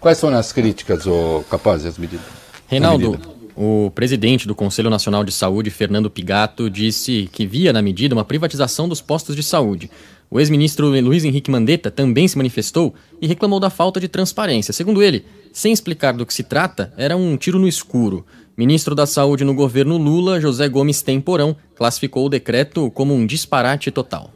[0.00, 2.26] Quais foram as críticas, ou capazes, as medidas?
[2.66, 3.18] Reinaldo,
[3.56, 8.24] o presidente do Conselho Nacional de Saúde, Fernando Pigato, disse que via na medida uma
[8.24, 9.90] privatização dos postos de saúde.
[10.30, 14.72] O ex-ministro Luiz Henrique Mandetta também se manifestou e reclamou da falta de transparência.
[14.72, 18.26] Segundo ele, sem explicar do que se trata, era um tiro no escuro.
[18.56, 23.90] Ministro da Saúde no governo Lula, José Gomes Temporão, classificou o decreto como um disparate
[23.90, 24.30] total.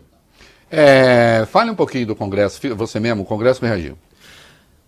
[0.70, 3.96] É, fale um pouquinho do Congresso, você mesmo, o Congresso me reagiu.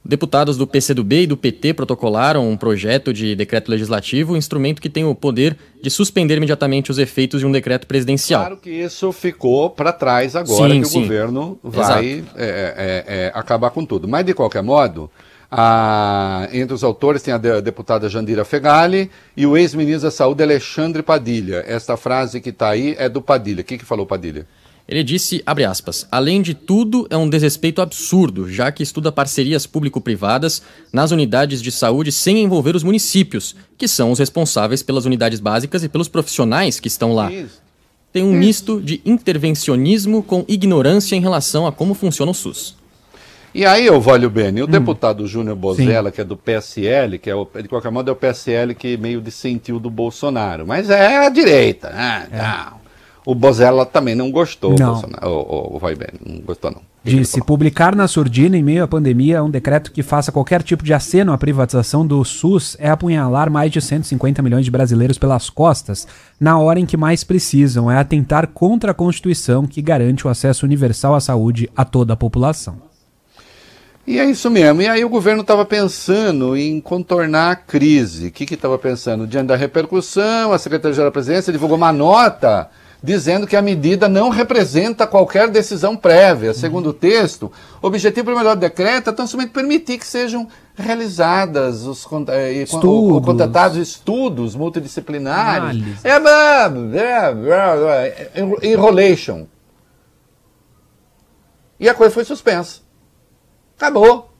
[0.02, 5.04] Deputados do PCdoB e do PT protocolaram um projeto de decreto legislativo, instrumento que tem
[5.04, 8.40] o poder de suspender imediatamente os efeitos de um decreto presidencial.
[8.40, 10.98] Claro que isso ficou para trás agora sim, que sim.
[10.98, 14.08] o governo vai é, é, é, acabar com tudo.
[14.08, 15.10] Mas, de qualquer modo,
[15.50, 21.02] a, entre os autores tem a deputada Jandira Fegali e o ex-ministro da Saúde Alexandre
[21.02, 21.64] Padilha.
[21.66, 23.62] Esta frase que está aí é do Padilha.
[23.62, 24.46] O que, que falou Padilha?
[24.86, 29.64] Ele disse, abre aspas, além de tudo, é um desrespeito absurdo, já que estuda parcerias
[29.64, 35.38] público-privadas nas unidades de saúde sem envolver os municípios, que são os responsáveis pelas unidades
[35.38, 37.30] básicas e pelos profissionais que estão lá.
[38.12, 42.79] Tem um misto de intervencionismo com ignorância em relação a como funciona o SUS.
[43.54, 44.68] E aí, Ovalio Beni, o hum.
[44.68, 46.14] deputado Júnior Bozella, Sim.
[46.14, 49.20] que é do PSL, que é o, de qualquer modo é o PSL que meio
[49.20, 52.28] dissentiu do Bolsonaro, mas é a direita, né?
[52.30, 52.38] É.
[52.38, 52.80] Não.
[53.26, 55.02] O Bozella também não gostou, não.
[55.22, 56.80] O, o, o Vai bem, não gostou não.
[57.02, 60.92] Disse, publicar na surdina em meio à pandemia um decreto que faça qualquer tipo de
[60.92, 66.06] aceno à privatização do SUS é apunhalar mais de 150 milhões de brasileiros pelas costas
[66.38, 70.66] na hora em que mais precisam, é atentar contra a Constituição que garante o acesso
[70.66, 72.89] universal à saúde a toda a população.
[74.06, 74.82] E é isso mesmo.
[74.82, 78.28] E aí o governo estava pensando em contornar a crise.
[78.28, 79.26] O que estava pensando?
[79.26, 82.70] Diante da repercussão, a Secretaria-Geral da Presidência divulgou uma nota
[83.02, 86.52] dizendo que a medida não representa qualquer decisão prévia.
[86.52, 91.86] Segundo o texto, o objetivo do melhor decreto é tão somente permitir que sejam realizadas
[91.86, 93.24] os eh, estudos.
[93.24, 95.82] contratados estudos multidisciplinares.
[96.04, 96.20] É, é,
[98.34, 99.46] é, enrolation.
[101.78, 102.80] E a coisa foi suspensa.
[103.80, 104.30] Acabou.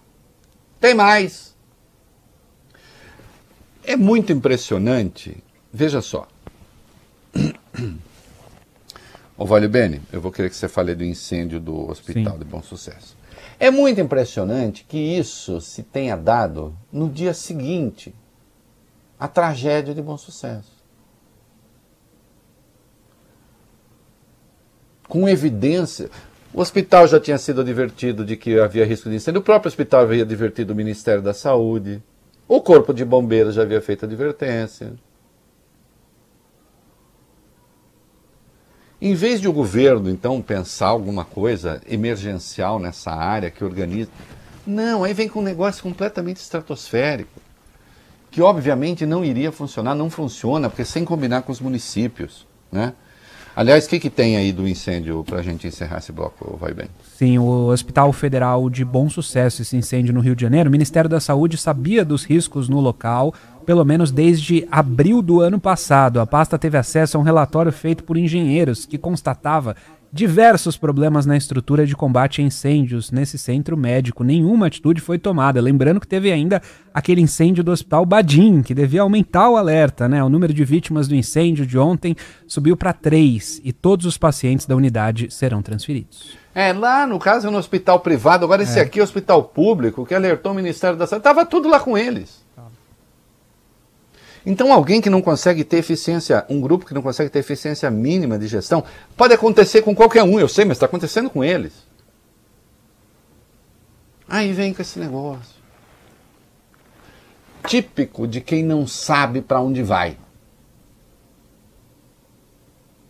[0.78, 1.56] Tem mais.
[3.82, 5.42] É muito impressionante.
[5.72, 6.28] Veja só.
[9.38, 12.38] Ô, Vale Bene, eu vou querer que você fale do incêndio do Hospital Sim.
[12.38, 13.16] de Bom Sucesso.
[13.58, 18.14] É muito impressionante que isso se tenha dado no dia seguinte
[19.18, 20.70] à tragédia de Bom Sucesso.
[25.08, 26.10] Com evidência.
[26.52, 30.02] O hospital já tinha sido advertido de que havia risco de incêndio, o próprio hospital
[30.02, 32.02] havia advertido o Ministério da Saúde,
[32.48, 34.92] o Corpo de Bombeiros já havia feito advertência.
[39.00, 44.10] Em vez de o governo, então, pensar alguma coisa emergencial nessa área que organiza.
[44.66, 47.40] Não, aí vem com um negócio completamente estratosférico,
[48.30, 52.46] que obviamente não iria funcionar, não funciona, porque sem combinar com os municípios.
[52.70, 52.92] Né?
[53.60, 56.72] Aliás, o que, que tem aí do incêndio para a gente encerrar esse bloco, vai
[56.72, 56.86] bem?
[57.18, 61.10] Sim, o Hospital Federal de Bom Sucesso, esse incêndio no Rio de Janeiro, o Ministério
[61.10, 63.34] da Saúde sabia dos riscos no local,
[63.66, 66.20] pelo menos desde abril do ano passado.
[66.20, 69.76] A pasta teve acesso a um relatório feito por engenheiros que constatava
[70.12, 74.24] diversos problemas na estrutura de combate a incêndios nesse centro médico.
[74.24, 75.60] Nenhuma atitude foi tomada.
[75.60, 76.60] Lembrando que teve ainda
[76.92, 80.08] aquele incêndio do Hospital Badim, que devia aumentar o alerta.
[80.08, 80.22] Né?
[80.22, 84.66] O número de vítimas do incêndio de ontem subiu para três e todos os pacientes
[84.66, 86.38] da unidade serão transferidos.
[86.52, 88.82] É, lá no caso no hospital privado, agora esse é.
[88.82, 91.96] aqui é o hospital público, que alertou o Ministério da Saúde, estava tudo lá com
[91.96, 92.44] eles.
[94.44, 98.38] Então, alguém que não consegue ter eficiência, um grupo que não consegue ter eficiência mínima
[98.38, 98.82] de gestão,
[99.16, 101.72] pode acontecer com qualquer um, eu sei, mas está acontecendo com eles.
[104.28, 105.60] Aí vem com esse negócio.
[107.66, 110.16] Típico de quem não sabe para onde vai.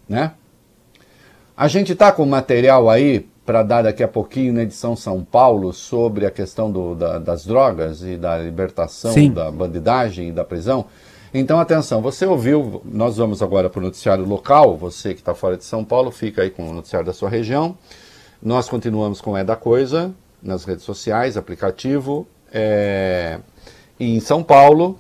[0.08, 0.32] Né?
[1.56, 5.72] A gente está com material aí para dar daqui a pouquinho na edição São Paulo
[5.72, 9.32] sobre a questão do, da, das drogas e da libertação Sim.
[9.32, 10.86] da bandidagem e da prisão.
[11.32, 15.56] Então, atenção, você ouviu, nós vamos agora para o noticiário local, você que está fora
[15.56, 17.78] de São Paulo, fica aí com o noticiário da sua região.
[18.42, 20.12] Nós continuamos com É da Coisa,
[20.42, 23.38] nas redes sociais, aplicativo, é,
[23.98, 24.98] em São Paulo.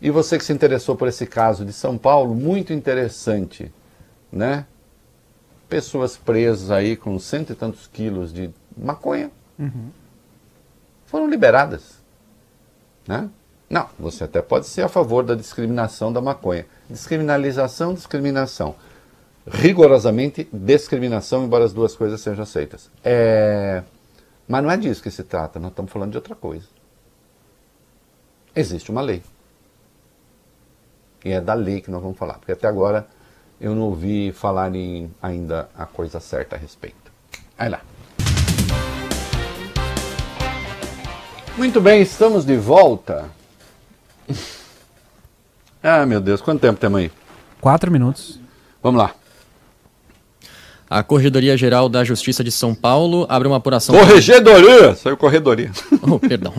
[0.00, 3.72] E você que se interessou por esse caso de São Paulo, muito interessante,
[4.30, 4.66] né?
[5.68, 9.88] Pessoas presas aí com cento e tantos quilos de maconha uhum.
[11.06, 12.02] foram liberadas,
[13.08, 13.28] né?
[13.72, 16.66] Não, você até pode ser a favor da discriminação da maconha.
[16.90, 18.74] Descriminalização, discriminação.
[19.46, 22.90] Rigorosamente discriminação, embora as duas coisas sejam aceitas.
[23.02, 23.82] É...
[24.46, 26.66] Mas não é disso que se trata, nós estamos falando de outra coisa.
[28.54, 29.22] Existe uma lei.
[31.24, 33.06] E é da lei que nós vamos falar, porque até agora
[33.58, 37.10] eu não ouvi falarem ainda a coisa certa a respeito.
[37.56, 37.80] Aí lá.
[41.56, 43.30] Muito bem, estamos de volta.
[45.84, 47.10] Ah, meu Deus, quanto tempo temos aí?
[47.60, 48.38] Quatro minutos.
[48.80, 49.16] Vamos lá.
[50.92, 53.94] A Corredoria Geral da Justiça de São Paulo abre uma apuração.
[53.98, 54.94] Corregedoria!
[54.94, 55.70] Saiu corredoria.
[56.02, 56.52] Oh, perdão.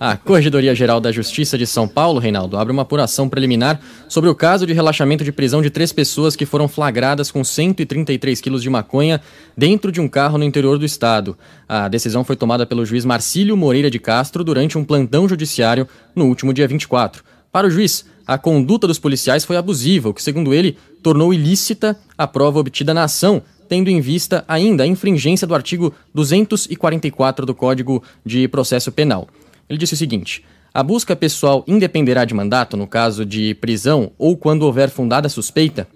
[0.00, 4.34] A Corredoria Geral da Justiça de São Paulo, Reinaldo, abre uma apuração preliminar sobre o
[4.34, 8.70] caso de relaxamento de prisão de três pessoas que foram flagradas com 133 quilos de
[8.70, 9.20] maconha
[9.56, 11.38] dentro de um carro no interior do estado.
[11.68, 16.24] A decisão foi tomada pelo juiz Marcílio Moreira de Castro durante um plantão judiciário no
[16.24, 17.22] último dia 24.
[17.52, 21.96] Para o juiz, a conduta dos policiais foi abusiva, o que, segundo ele, tornou ilícita
[22.18, 27.54] a prova obtida na ação tendo em vista ainda a infringência do artigo 244 do
[27.54, 29.28] Código de Processo Penal.
[29.68, 34.36] Ele disse o seguinte: a busca pessoal independerá de mandato no caso de prisão ou
[34.36, 35.88] quando houver fundada suspeita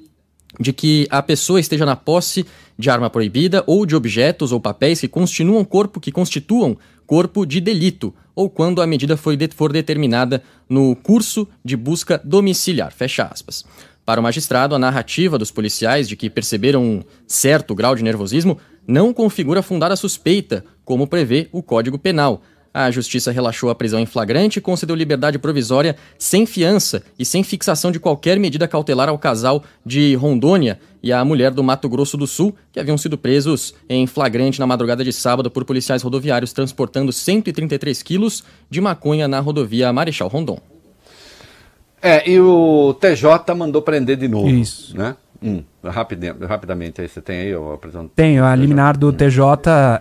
[0.59, 2.44] de que a pessoa esteja na posse
[2.78, 7.61] de arma proibida ou de objetos ou papéis que constituam corpo que constituam corpo de
[7.61, 9.37] delito ou quando a medida for
[9.72, 12.92] determinada no curso de busca domiciliar.
[12.92, 13.64] Fecha aspas.
[14.04, 18.58] Para o magistrado, a narrativa dos policiais de que perceberam um certo grau de nervosismo
[18.86, 22.42] não configura fundada suspeita, como prevê o Código Penal.
[22.72, 27.42] A justiça relaxou a prisão em flagrante e concedeu liberdade provisória sem fiança e sem
[27.42, 32.16] fixação de qualquer medida cautelar ao casal de Rondônia e à mulher do Mato Grosso
[32.16, 36.52] do Sul, que haviam sido presos em flagrante na madrugada de sábado por policiais rodoviários
[36.52, 40.69] transportando 133 quilos de maconha na rodovia Marechal Rondon.
[42.02, 44.48] É, e o TJ mandou prender de novo.
[44.48, 44.96] Isso.
[44.96, 45.16] Né?
[45.42, 48.10] Hum, rapidamente, rapidamente aí, você tem aí a apresentação?
[48.14, 49.42] Tenho, a liminar do TJ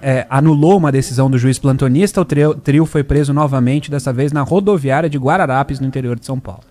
[0.01, 4.33] é, anulou uma decisão do juiz plantonista, o trio, trio, foi preso novamente, dessa vez
[4.33, 6.63] na rodoviária de Guararapes, no interior de São Paulo.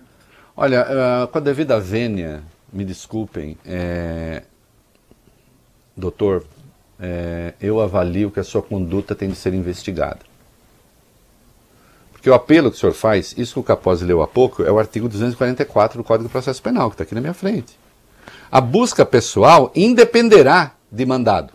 [0.55, 4.43] Olha, uh, com a devida vênia, me desculpem, é...
[5.97, 6.45] doutor,
[6.99, 7.53] é...
[7.59, 10.28] eu avalio que a sua conduta tem de ser investigada.
[12.19, 14.69] Porque o apelo que o senhor faz, isso que o Capozzi leu há pouco, é
[14.69, 17.79] o artigo 244 do Código de Processo Penal, que está aqui na minha frente.
[18.51, 21.53] A busca pessoal independerá de mandado.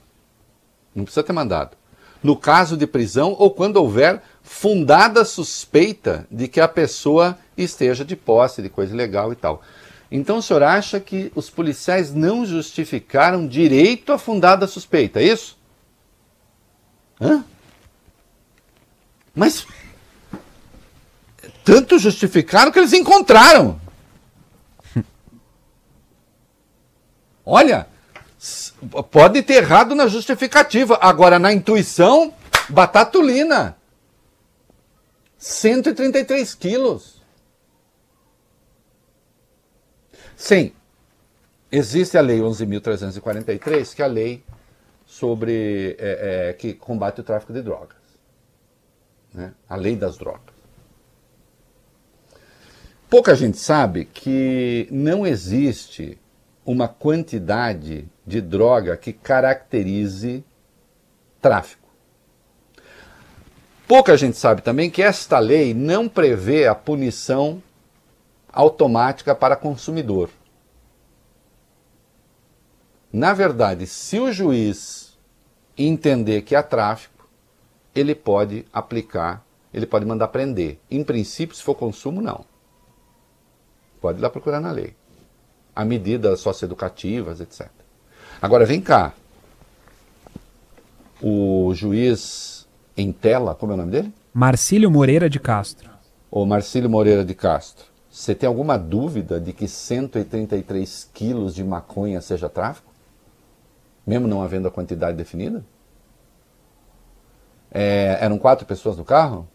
[0.94, 1.76] Não precisa ter mandado.
[2.22, 8.16] No caso de prisão ou quando houver fundada suspeita de que a pessoa esteja de
[8.16, 9.60] posse de coisa ilegal e tal.
[10.10, 15.58] Então o senhor acha que os policiais não justificaram direito a fundada suspeita, é isso?
[17.20, 17.44] Hã?
[19.34, 19.66] Mas
[21.64, 23.80] tanto justificaram que eles encontraram.
[27.44, 27.88] Olha,
[29.10, 32.34] pode ter errado na justificativa, agora na intuição,
[32.68, 33.76] batatulina.
[35.38, 37.22] 133 quilos.
[40.36, 40.72] Sim,
[41.70, 44.44] existe a Lei 11.343, que é a lei
[45.06, 47.96] sobre é, é, que combate o tráfico de drogas.
[49.32, 49.52] Né?
[49.68, 50.53] A lei das drogas.
[53.14, 56.18] Pouca gente sabe que não existe
[56.66, 60.44] uma quantidade de droga que caracterize
[61.40, 61.88] tráfico.
[63.86, 67.62] Pouca gente sabe também que esta lei não prevê a punição
[68.52, 70.28] automática para consumidor.
[73.12, 75.16] Na verdade, se o juiz
[75.78, 77.28] entender que há tráfico,
[77.94, 80.80] ele pode aplicar, ele pode mandar prender.
[80.90, 82.52] Em princípio, se for consumo, não.
[84.04, 84.94] Pode ir lá procurar na lei.
[85.74, 87.70] A medidas socioeducativas, etc.
[88.42, 89.14] Agora, vem cá.
[91.22, 94.12] O juiz em tela, como é o nome dele?
[94.34, 95.88] Marcílio Moreira de Castro.
[96.30, 97.86] O Marcílio Moreira de Castro.
[98.10, 102.92] Você tem alguma dúvida de que 133 quilos de maconha seja tráfico?
[104.06, 105.64] Mesmo não havendo a quantidade definida?
[107.70, 109.48] É, eram quatro pessoas no carro?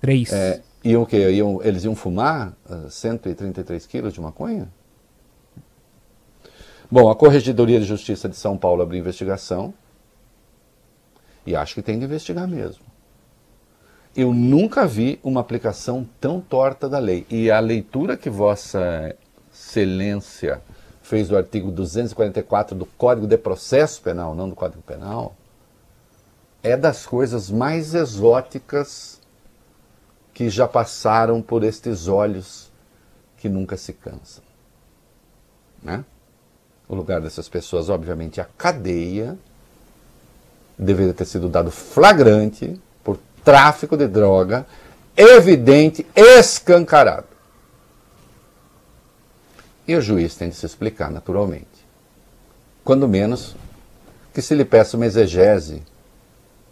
[0.00, 0.32] Três.
[0.32, 1.30] É, Iam o quê?
[1.30, 2.52] Iam, eles iam fumar
[2.90, 4.68] 133 ah, quilos de maconha?
[6.90, 9.72] Bom, a Corregedoria de Justiça de São Paulo abriu investigação
[11.46, 12.84] e acho que tem de investigar mesmo.
[14.14, 17.26] Eu nunca vi uma aplicação tão torta da lei.
[17.28, 19.16] E a leitura que Vossa
[19.52, 20.62] Excelência
[21.02, 25.34] fez do artigo 244 do Código de Processo Penal, não do Código Penal,
[26.62, 29.13] é das coisas mais exóticas
[30.34, 32.70] que já passaram por estes olhos
[33.38, 34.42] que nunca se cansam.
[35.80, 36.04] Né?
[36.88, 39.38] O lugar dessas pessoas, obviamente, é a cadeia.
[40.76, 44.66] Deveria ter sido dado flagrante por tráfico de droga,
[45.16, 47.28] evidente, escancarado.
[49.86, 51.68] E o juiz tem de se explicar, naturalmente.
[52.82, 53.54] Quando menos
[54.32, 55.82] que se lhe peça uma exegese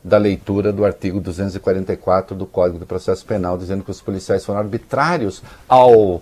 [0.03, 4.61] da leitura do artigo 244 do Código de Processo Penal, dizendo que os policiais foram
[4.61, 6.21] arbitrários ao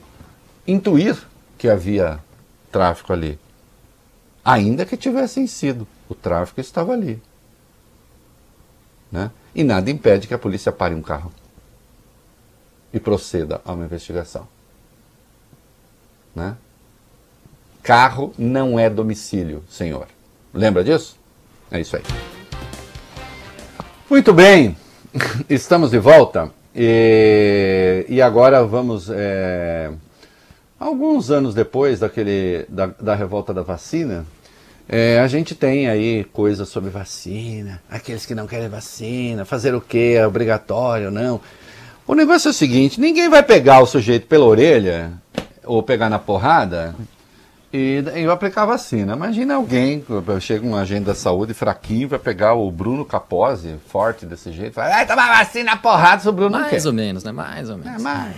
[0.67, 1.17] intuir
[1.57, 2.19] que havia
[2.71, 3.39] tráfico ali.
[4.45, 7.23] Ainda que tivessem sido, o tráfico estava ali.
[9.11, 9.31] Né?
[9.55, 11.33] E nada impede que a polícia pare um carro
[12.93, 14.47] e proceda a uma investigação.
[16.35, 16.57] Né?
[17.83, 20.07] Carro não é domicílio, senhor.
[20.53, 21.17] Lembra disso?
[21.71, 22.40] É isso aí.
[24.11, 24.77] Muito bem,
[25.49, 29.09] estamos de volta e, e agora vamos.
[29.09, 29.89] É,
[30.81, 34.27] alguns anos depois daquele, da, da revolta da vacina,
[34.89, 39.81] é, a gente tem aí coisas sobre vacina, aqueles que não querem vacina, fazer o
[39.81, 41.41] que, é obrigatório, não.
[42.05, 45.13] O negócio é o seguinte: ninguém vai pegar o sujeito pela orelha
[45.65, 46.97] ou pegar na porrada
[47.73, 49.15] e, e aplicar a vacina.
[49.15, 50.05] Imagina alguém,
[50.41, 54.91] chega um agente da saúde fraquinho, vai pegar o Bruno Capozzi, forte desse jeito, vai,
[54.91, 56.77] vai tomar vacina porrada, o Bruno mais não quer.
[56.77, 57.33] Mais ou menos, né?
[57.33, 58.01] Mais ou menos.
[58.01, 58.37] É, mais.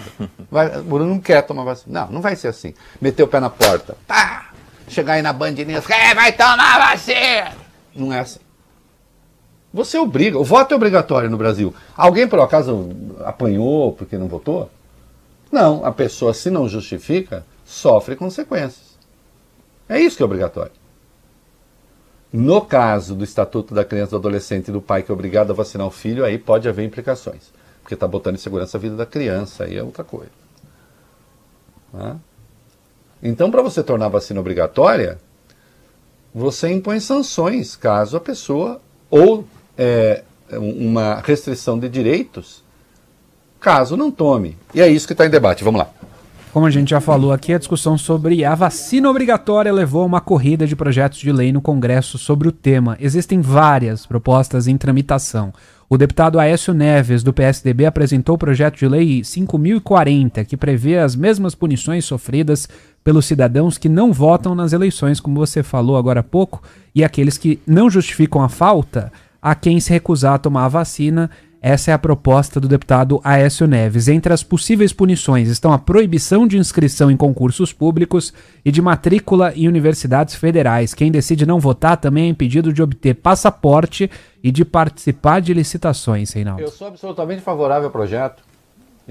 [0.51, 2.03] Vai, o Bruno não quer tomar vacina.
[2.03, 2.75] Não, não vai ser assim.
[3.01, 4.51] Meter o pé na porta, pá,
[4.89, 7.53] chegar aí na Band News, é, vai tomar vacina.
[7.95, 8.41] Não é assim.
[9.73, 11.75] Você obriga, o voto é obrigatório no Brasil.
[11.97, 12.91] Alguém por acaso
[13.25, 14.71] apanhou porque não votou?
[15.51, 18.82] Não, a pessoa, se não justifica, sofre consequências.
[19.89, 20.73] É isso que é obrigatório.
[22.33, 25.51] No caso do Estatuto da Criança e do Adolescente e do pai que é obrigado
[25.51, 27.53] a vacinar o filho, aí pode haver implicações.
[27.83, 30.31] Porque está botando em segurança a vida da criança, aí é outra coisa.
[31.93, 32.17] Tá?
[33.23, 35.19] Então, para você tornar a vacina obrigatória,
[36.35, 38.81] você impõe sanções caso a pessoa,
[39.11, 40.23] ou é,
[40.53, 42.65] uma restrição de direitos,
[43.61, 44.57] caso não tome.
[44.75, 45.63] E é isso que está em debate.
[45.63, 45.91] Vamos lá.
[46.53, 50.21] Como a gente já falou aqui, a discussão sobre a vacina obrigatória levou a uma
[50.21, 52.95] corrida de projetos de lei no Congresso sobre o tema.
[53.01, 55.51] Existem várias propostas em tramitação.
[55.89, 61.17] O deputado Aécio Neves, do PSDB, apresentou o projeto de lei 5040, que prevê as
[61.17, 62.69] mesmas punições sofridas
[63.03, 66.63] pelos cidadãos que não votam nas eleições, como você falou agora há pouco,
[66.95, 71.31] e aqueles que não justificam a falta a quem se recusar a tomar a vacina
[71.63, 74.09] essa é a proposta do deputado Aécio Neves.
[74.09, 78.35] Entre as possíveis punições estão a proibição de inscrição em concursos públicos
[78.65, 80.93] e de matrícula em universidades federais.
[80.93, 84.11] Quem decide não votar também é impedido de obter passaporte
[84.43, 86.63] e de participar de licitações, Reinaldo.
[86.63, 88.43] Eu sou absolutamente favorável ao projeto.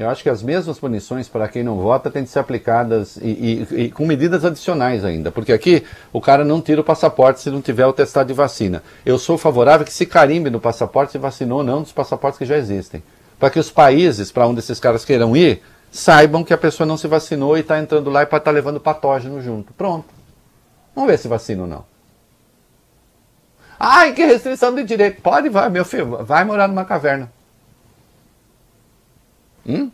[0.02, 3.68] Eu acho que as mesmas punições para quem não vota têm de ser aplicadas e,
[3.72, 7.52] e, e, com medidas adicionais ainda, porque aqui o cara não tira o passaporte se
[7.52, 8.82] não tiver o testado de vacina.
[9.06, 12.46] Eu sou favorável que se carimbe no passaporte se vacinou ou não dos passaportes que
[12.46, 13.04] já existem,
[13.40, 16.98] para que os países para onde esses caras queiram ir saibam que a pessoa não
[16.98, 19.72] se vacinou e está entrando lá e pode estar tá levando patógeno junto.
[19.74, 20.08] Pronto.
[20.96, 21.86] Vamos ver se vacina ou não.
[23.80, 25.22] Ai, que restrição de direito.
[25.22, 27.32] Pode, vai, meu filho, vai morar numa caverna.
[29.66, 29.92] Hum?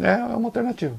[0.00, 0.94] É uma alternativa.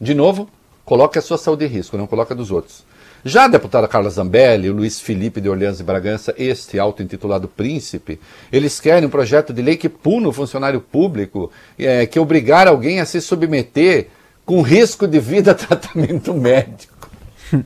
[0.00, 0.48] De novo,
[0.84, 2.84] coloque a sua saúde em risco, não coloque a dos outros.
[3.24, 8.20] Já a deputada Carla Zambelli, o Luiz Felipe de Orleans e Bragança, este auto-intitulado príncipe,
[8.52, 13.00] eles querem um projeto de lei que puna o funcionário público, é, que obrigar alguém
[13.00, 14.08] a se submeter
[14.44, 17.10] com risco de vida a tratamento médico.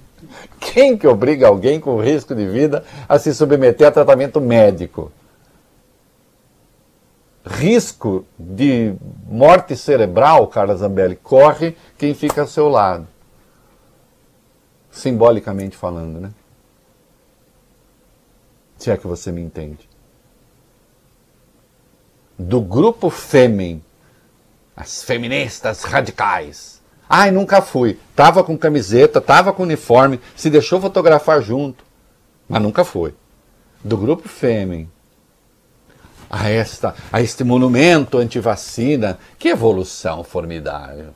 [0.58, 5.12] Quem que obriga alguém com risco de vida a se submeter a tratamento médico?
[7.51, 8.94] Risco de
[9.28, 13.07] morte cerebral, Carla Zambelli, corre quem fica ao seu lado.
[14.90, 16.30] Simbolicamente falando, né?
[18.78, 19.88] Se é que você me entende.
[22.38, 23.84] Do grupo Fêmen,
[24.74, 26.80] as feministas radicais.
[27.09, 27.98] Ai, nunca fui.
[28.14, 31.84] Tava com camiseta, tava com uniforme, se deixou fotografar junto,
[32.48, 33.14] mas nunca foi.
[33.84, 34.90] Do grupo Fêmen,
[36.31, 39.18] a, esta, a este monumento antivacina.
[39.39, 41.12] Que evolução formidável.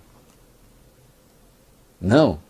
[2.00, 2.40] Não.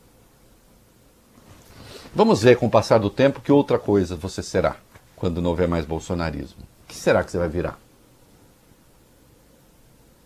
[2.15, 4.77] Vamos ver com o passar do tempo que outra coisa você será
[5.15, 6.63] quando não houver mais bolsonarismo.
[6.85, 7.79] O que será que você vai virar?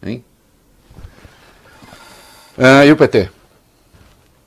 [0.03, 0.24] Hein?
[2.57, 3.30] Ah, e o PT?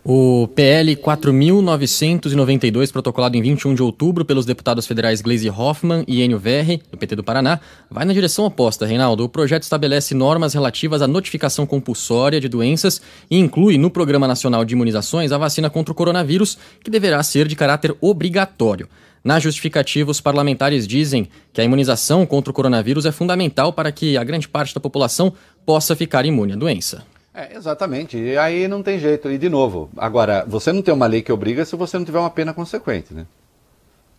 [0.03, 6.39] O PL 4.992, protocolado em 21 de outubro pelos deputados federais Gleisi Hoffmann e Enio
[6.39, 9.23] Verri, do PT do Paraná, vai na direção oposta, Reinaldo.
[9.23, 12.99] O projeto estabelece normas relativas à notificação compulsória de doenças
[13.29, 17.47] e inclui no Programa Nacional de Imunizações a vacina contra o coronavírus, que deverá ser
[17.47, 18.89] de caráter obrigatório.
[19.23, 24.17] Na justificativa, os parlamentares dizem que a imunização contra o coronavírus é fundamental para que
[24.17, 25.31] a grande parte da população
[25.63, 27.03] possa ficar imune à doença.
[27.33, 28.17] É, exatamente.
[28.17, 29.29] E aí não tem jeito.
[29.31, 32.19] E de novo, agora, você não tem uma lei que obriga se você não tiver
[32.19, 33.25] uma pena consequente, né?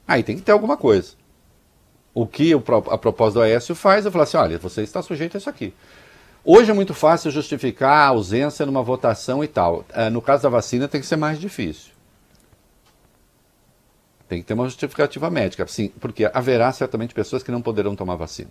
[0.06, 1.12] Aí tem que ter alguma coisa.
[2.14, 5.38] O que a propósito do Aécio faz é falar assim, olha, você está sujeito a
[5.38, 5.72] isso aqui.
[6.44, 9.84] Hoje é muito fácil justificar a ausência numa votação e tal.
[9.92, 11.92] É, no caso da vacina tem que ser mais difícil.
[14.28, 18.16] Tem que ter uma justificativa médica, sim, porque haverá certamente pessoas que não poderão tomar
[18.16, 18.50] vacina.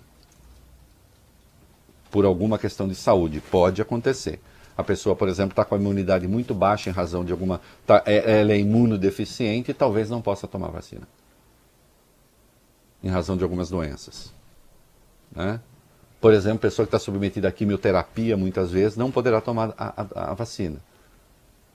[2.11, 3.41] Por alguma questão de saúde.
[3.49, 4.39] Pode acontecer.
[4.77, 7.61] A pessoa, por exemplo, está com a imunidade muito baixa em razão de alguma.
[7.85, 11.07] Tá, é, ela é imunodeficiente e talvez não possa tomar vacina.
[13.03, 14.33] Em razão de algumas doenças.
[15.31, 15.59] Né?
[16.19, 20.31] Por exemplo, pessoa que está submetida à quimioterapia muitas vezes não poderá tomar a, a,
[20.31, 20.79] a vacina.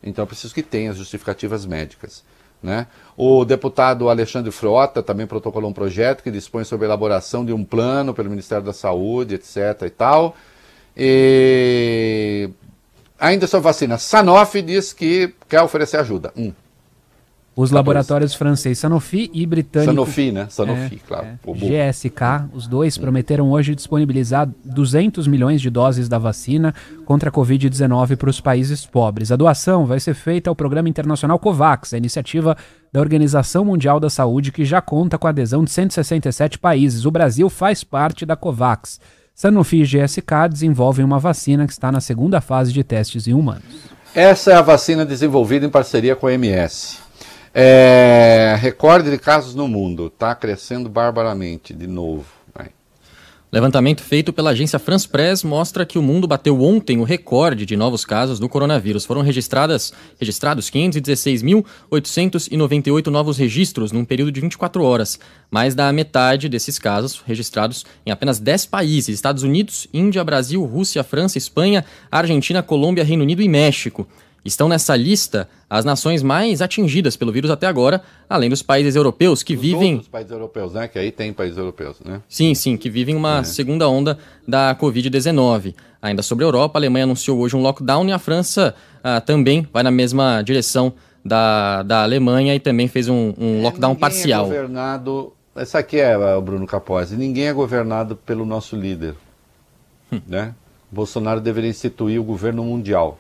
[0.03, 2.25] Então é preciso que tenha as justificativas médicas.
[2.63, 2.87] Né?
[3.17, 7.65] O deputado Alexandre Frota também protocolou um projeto que dispõe sobre a elaboração de um
[7.65, 9.83] plano pelo Ministério da Saúde, etc.
[9.87, 10.37] e tal.
[10.97, 12.51] E
[13.19, 16.33] Ainda sobre vacina, Sanofi diz que quer oferecer ajuda.
[16.37, 16.53] Um.
[17.57, 19.91] Os laboratórios francês Sanofi e britânico...
[19.91, 20.47] Sanofi, né?
[20.51, 21.27] Sanofi, é, claro.
[21.27, 21.91] É.
[21.91, 26.75] GSK, os dois prometeram hoje disponibilizar 200 milhões de doses da vacina
[27.07, 29.33] contra a Covid-19 para os países pobres.
[29.33, 32.55] A doação vai ser feita ao Programa Internacional COVAX, a iniciativa
[32.93, 37.07] da Organização Mundial da Saúde, que já conta com a adesão de 167 países.
[37.07, 39.01] O Brasil faz parte da COVAX.
[39.35, 43.65] Sanofi e GSK desenvolvem uma vacina que está na segunda fase de testes em humanos.
[44.15, 47.06] Essa é a vacina desenvolvida em parceria com a MS.
[47.59, 52.27] É, recorde de casos no mundo, está crescendo barbaramente de novo.
[53.51, 57.75] Levantamento feito pela agência France Press mostra que o mundo bateu ontem o recorde de
[57.77, 59.07] novos casos do coronavírus.
[59.07, 59.91] Foram registradas,
[60.21, 65.19] registrados 516.898 novos registros num período de 24 horas.
[65.51, 71.03] Mais da metade desses casos registrados em apenas 10 países: Estados Unidos, Índia, Brasil, Rússia,
[71.03, 74.07] França, Espanha, Argentina, Colômbia, Reino Unido e México.
[74.47, 79.43] Estão nessa lista as nações mais atingidas pelo vírus até agora, além dos países europeus
[79.43, 79.97] que Os vivem.
[79.97, 80.87] Os países europeus, né?
[80.87, 82.23] Que aí tem países europeus, né?
[82.29, 83.43] Sim, sim, que vivem uma é.
[83.45, 84.17] segunda onda
[84.47, 85.75] da Covid-19.
[86.01, 88.73] Ainda sobre a Europa, a Alemanha anunciou hoje um lockdown e a França
[89.03, 90.93] ah, também vai na mesma direção
[91.25, 94.45] da, da Alemanha e também fez um, um é, lockdown ninguém é parcial.
[94.45, 95.33] É governado.
[95.57, 97.17] Essa aqui é o Bruno Capozzi.
[97.17, 99.17] Ninguém é governado pelo nosso líder.
[100.13, 100.21] Hum.
[100.25, 100.55] Né?
[100.89, 103.19] Bolsonaro deveria instituir o governo mundial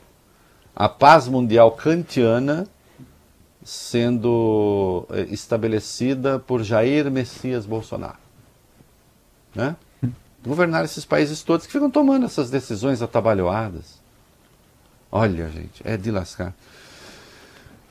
[0.76, 2.68] a paz mundial kantiana
[3.64, 8.18] sendo eh, estabelecida por Jair Messias Bolsonaro.
[9.54, 9.74] Né?
[10.46, 13.98] Governar esses países todos que ficam tomando essas decisões atabalhoadas.
[15.10, 16.54] Olha, gente, é de lascar.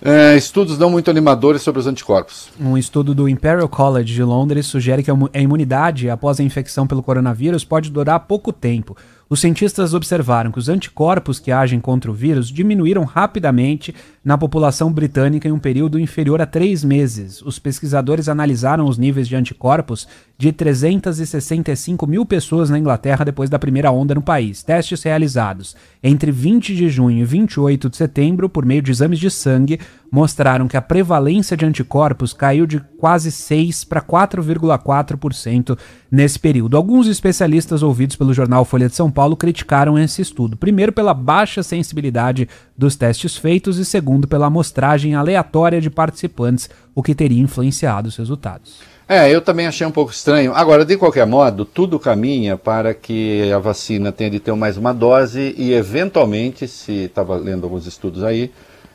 [0.02, 2.50] É, estudos não muito animadores sobre os anticorpos.
[2.60, 7.02] Um estudo do Imperial College de Londres sugere que a imunidade após a infecção pelo
[7.02, 8.96] coronavírus pode durar pouco tempo.
[9.28, 14.94] Os cientistas observaram que os anticorpos que agem contra o vírus diminuíram rapidamente na população
[14.94, 17.42] britânica em um período inferior a três meses.
[17.42, 20.08] Os pesquisadores analisaram os níveis de anticorpos
[20.38, 24.62] de 365 mil pessoas na Inglaterra depois da primeira onda no país.
[24.62, 25.76] Testes realizados
[26.08, 29.80] entre 20 de junho e 28 de setembro por meio de exames de sangue
[30.12, 35.76] mostraram que a prevalência de anticorpos caiu de quase 6 para 4,4%
[36.12, 36.78] nesse período.
[36.78, 41.64] Alguns especialistas ouvidos pelo jornal Folha de São Paulo criticaram esse estudo, primeiro pela baixa
[41.64, 42.48] sensibilidade
[42.78, 48.16] dos testes feitos e segundo pela amostragem aleatória de participantes, o que teria influenciado os
[48.16, 48.95] resultados.
[49.08, 50.54] É, eu também achei um pouco estranho.
[50.56, 54.94] Agora, de qualquer modo, tudo caminha para que a vacina tenha de ter mais uma
[54.94, 58.52] dose e, eventualmente, se estava lendo alguns estudos aí,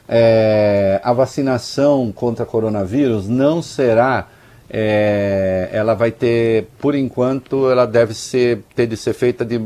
[0.08, 4.26] é, a vacinação contra coronavírus não será,
[4.68, 9.60] é, ela vai ter, por enquanto, ela deve ser, ter de ser feita de,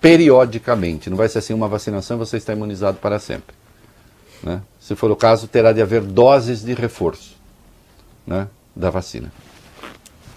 [0.00, 1.10] periodicamente.
[1.10, 3.56] Não vai ser assim uma vacinação e você está imunizado para sempre.
[4.44, 4.62] Né?
[4.78, 7.34] Se for o caso, terá de haver doses de reforço
[8.24, 8.46] né,
[8.76, 9.32] da vacina.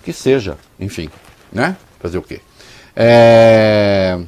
[0.03, 1.09] Que seja, enfim,
[1.51, 1.75] né?
[1.99, 2.41] Fazer o quê?
[2.95, 4.19] É...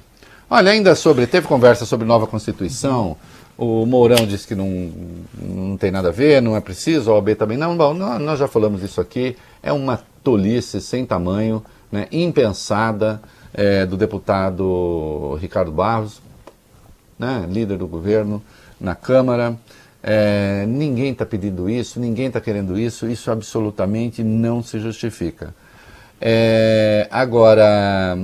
[0.50, 1.26] Olha, ainda sobre.
[1.28, 3.18] Teve conversa sobre nova Constituição.
[3.58, 4.92] O Mourão disse que não,
[5.40, 7.78] não tem nada a ver, não é preciso, a OAB também não.
[7.78, 13.22] Bom, nós já falamos isso aqui, é uma tolice sem tamanho, né, impensada
[13.54, 16.22] é, do deputado Ricardo Barros,
[17.20, 18.42] né, líder do governo
[18.80, 19.56] na Câmara.
[20.04, 25.54] É, ninguém está pedindo isso, ninguém está querendo isso, isso absolutamente não se justifica.
[26.20, 28.18] É, agora,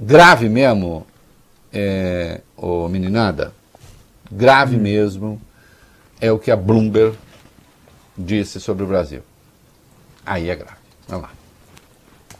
[0.00, 1.06] grave mesmo,
[1.72, 3.52] é, ô meninada,
[4.30, 4.80] grave hum.
[4.80, 5.42] mesmo
[6.20, 7.16] é o que a Bloomberg
[8.16, 9.22] disse sobre o Brasil.
[10.24, 10.78] Aí é grave.
[11.08, 11.43] Vamos lá.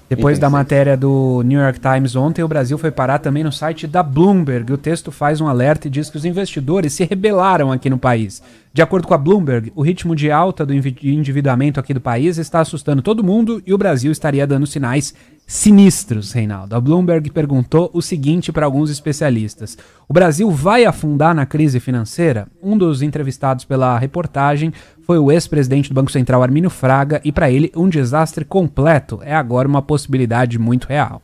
[0.08, 3.86] Depois da matéria do New York Times ontem, o Brasil foi parar também no site
[3.86, 4.72] da Bloomberg.
[4.72, 8.42] O texto faz um alerta e diz que os investidores se rebelaram aqui no país.
[8.72, 12.60] De acordo com a Bloomberg, o ritmo de alta do endividamento aqui do país está
[12.60, 15.14] assustando todo mundo e o Brasil estaria dando sinais
[15.46, 16.74] sinistros, Reinaldo.
[16.74, 19.78] A Bloomberg perguntou o seguinte para alguns especialistas:
[20.08, 22.48] O Brasil vai afundar na crise financeira?
[22.62, 24.72] Um dos entrevistados pela reportagem
[25.06, 29.34] foi o ex-presidente do Banco Central, Armínio Fraga, e para ele, um desastre completo é
[29.34, 31.22] agora uma possibilidade muito real.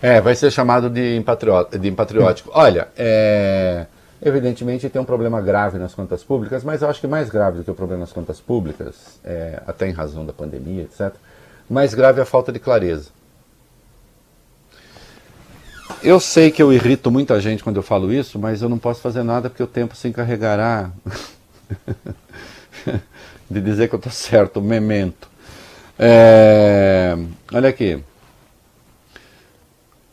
[0.00, 1.22] É, vai ser chamado de.
[1.78, 2.50] De impatriótico.
[2.54, 3.86] Olha, é,
[4.22, 7.64] evidentemente tem um problema grave nas contas públicas, mas eu acho que mais grave do
[7.64, 11.12] que o problema nas contas públicas, é, até em razão da pandemia, etc.,
[11.68, 13.10] mais grave é a falta de clareza.
[16.02, 19.00] Eu sei que eu irrito muita gente quando eu falo isso, mas eu não posso
[19.00, 20.90] fazer nada porque o tempo se encarregará
[23.50, 25.28] de dizer que eu estou certo, memento.
[25.98, 27.16] É,
[27.52, 28.02] olha aqui.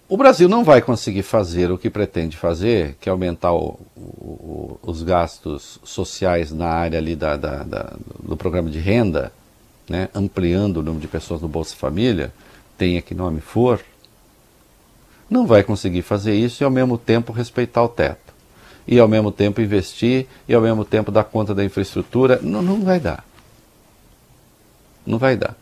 [0.09, 4.79] O Brasil não vai conseguir fazer o que pretende fazer, que é aumentar o, o,
[4.81, 7.93] os gastos sociais na área ali da, da, da,
[8.23, 9.33] do programa de renda,
[9.89, 12.31] né, ampliando o número de pessoas no Bolsa Família,
[12.77, 13.81] tenha que nome for,
[15.29, 18.26] não vai conseguir fazer isso e ao mesmo tempo respeitar o teto.
[18.87, 22.39] E ao mesmo tempo investir e ao mesmo tempo dar conta da infraestrutura.
[22.41, 23.23] Não, não vai dar.
[25.05, 25.55] Não vai dar.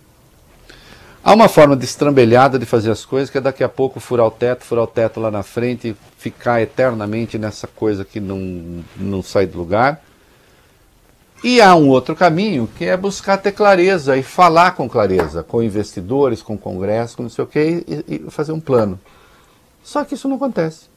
[1.23, 4.27] Há uma forma de estrambelhada de fazer as coisas que é daqui a pouco furar
[4.27, 8.83] o teto, furar o teto lá na frente e ficar eternamente nessa coisa que não,
[8.95, 10.03] não sai do lugar.
[11.43, 15.63] E há um outro caminho que é buscar ter clareza e falar com clareza, com
[15.63, 18.99] investidores, com Congresso, com não sei o quê, e, e fazer um plano.
[19.83, 20.94] Só que isso não acontece.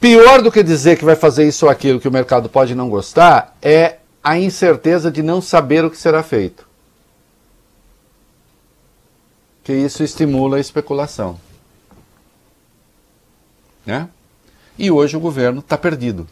[0.00, 2.88] Pior do que dizer que vai fazer isso ou aquilo que o mercado pode não
[2.88, 6.66] gostar é a incerteza de não saber o que será feito.
[9.64, 11.38] Que isso estimula a especulação.
[13.84, 14.08] Né?
[14.78, 16.28] E hoje o governo está perdido.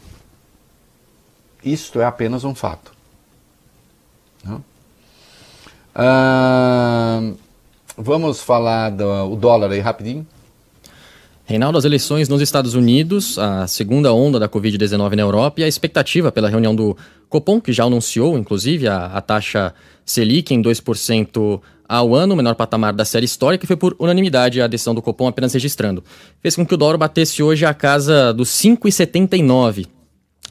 [1.64, 2.92] Isto é apenas um fato.
[4.44, 4.60] Né?
[5.94, 7.32] Ah,
[7.98, 10.26] Vamos falar do dólar aí rapidinho.
[11.48, 15.68] Reinaldo, as eleições nos Estados Unidos, a segunda onda da Covid-19 na Europa e a
[15.68, 16.96] expectativa pela reunião do
[17.28, 19.72] Copom, que já anunciou, inclusive, a, a taxa
[20.04, 24.60] Selic em 2% ao ano, o menor patamar da série histórica, e foi por unanimidade
[24.60, 26.02] a decisão do Copom apenas registrando.
[26.42, 29.86] Fez com que o dólar batesse hoje a casa dos 5,79.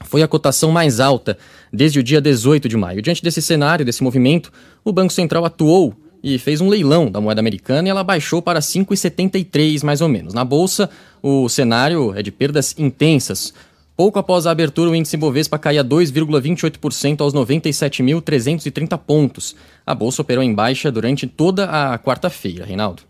[0.06, 1.36] Foi a cotação mais alta
[1.70, 3.02] desde o dia 18 de maio.
[3.02, 4.50] Diante desse cenário, desse movimento,
[4.82, 5.94] o Banco Central atuou
[6.26, 10.34] e fez um leilão da moeda americana e ela baixou para 5,73 mais ou menos.
[10.34, 10.90] Na bolsa,
[11.22, 13.54] o cenário é de perdas intensas.
[13.96, 19.54] Pouco após a abertura, o índice Bovespa caía 2,28% aos 97.330 pontos.
[19.86, 23.04] A bolsa operou em baixa durante toda a quarta-feira, Reinaldo.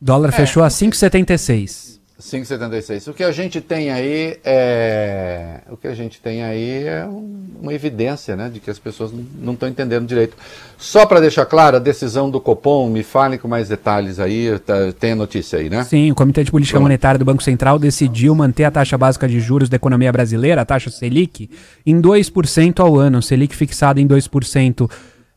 [0.00, 0.32] Dólar é.
[0.32, 1.98] fechou a 5,76.
[2.22, 3.08] 5,76.
[3.08, 7.74] O que a gente tem aí é o que a gente tem aí é uma
[7.74, 10.36] evidência, né, de que as pessoas não estão entendendo direito.
[10.78, 14.92] Só para deixar claro, a decisão do Copom, me falem com mais detalhes aí, tá,
[14.98, 15.82] tem a notícia aí, né?
[15.84, 16.84] Sim, o Comitê de Política Pronto.
[16.84, 20.64] Monetária do Banco Central decidiu manter a taxa básica de juros da economia brasileira, a
[20.64, 21.50] taxa Selic,
[21.84, 24.88] em 2% ao ano, Selic fixada em 2%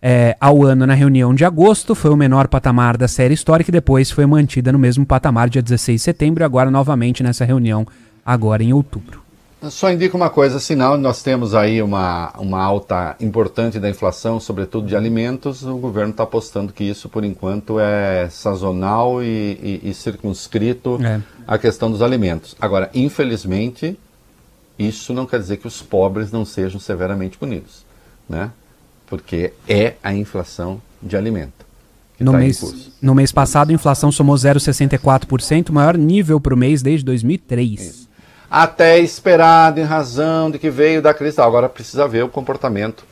[0.08, 3.74] é, ao ano na reunião de agosto, foi o menor patamar da série histórica e
[3.74, 7.88] depois foi mantida no mesmo patamar dia 16 de setembro e agora novamente nessa reunião,
[8.24, 9.24] agora em outubro.
[9.64, 14.86] Só indica uma coisa, sinal nós temos aí uma, uma alta importante da inflação, sobretudo
[14.86, 19.94] de alimentos, o governo está apostando que isso, por enquanto, é sazonal e, e, e
[19.96, 21.20] circunscrito é.
[21.48, 22.56] à questão dos alimentos.
[22.62, 23.98] Agora, infelizmente,
[24.78, 27.84] isso não quer dizer que os pobres não sejam severamente punidos,
[28.30, 28.52] né?
[29.08, 31.66] Porque é a inflação de alimento.
[32.20, 36.82] No, tá mês, no mês passado, a inflação somou 0,64%, maior nível para o mês
[36.82, 37.72] desde 2003.
[37.72, 38.10] Isso.
[38.50, 41.42] Até esperado, em razão de que veio da crise.
[41.42, 43.06] Agora precisa ver o comportamento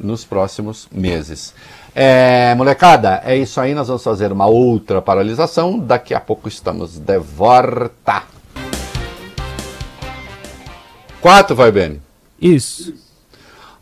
[0.00, 1.52] nos próximos meses.
[1.94, 3.74] É, molecada, é isso aí.
[3.74, 5.78] Nós vamos fazer uma outra paralisação.
[5.78, 8.22] Daqui a pouco estamos de volta.
[11.20, 12.00] Quatro, vai, bem?
[12.40, 12.94] Isso.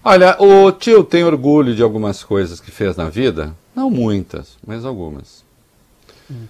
[0.09, 3.53] Olha, o tio tem orgulho de algumas coisas que fez na vida?
[3.75, 5.45] Não muitas, mas algumas.
[6.31, 6.45] Hum.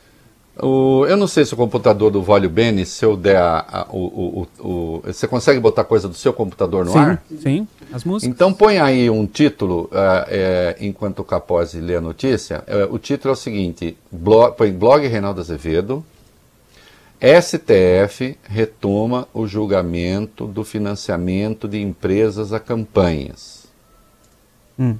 [0.62, 3.86] O, eu não sei se o computador do Vólio Bene, se eu der a, a,
[3.88, 7.22] o, o, o, Você consegue botar coisa do seu computador no sim, ar?
[7.40, 8.34] Sim, as músicas.
[8.34, 12.62] Então põe aí um título, uh, é, enquanto o Capozzi lê a notícia.
[12.68, 16.04] Uh, o título é o seguinte: blog, põe blog Reinaldo Azevedo.
[17.26, 23.66] STF retoma o julgamento do financiamento de empresas a campanhas.
[24.78, 24.96] Hum.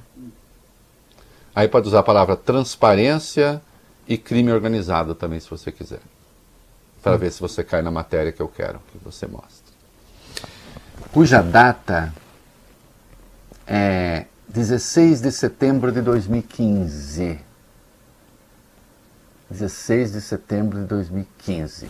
[1.55, 3.61] Aí pode usar a palavra transparência
[4.05, 6.01] e crime organizado também, se você quiser.
[7.01, 7.17] Para hum.
[7.17, 9.73] ver se você cai na matéria que eu quero que você mostre.
[11.13, 12.13] Cuja data
[13.65, 17.46] é 16 de setembro de 2015.
[19.49, 21.87] 16 de setembro de 2015.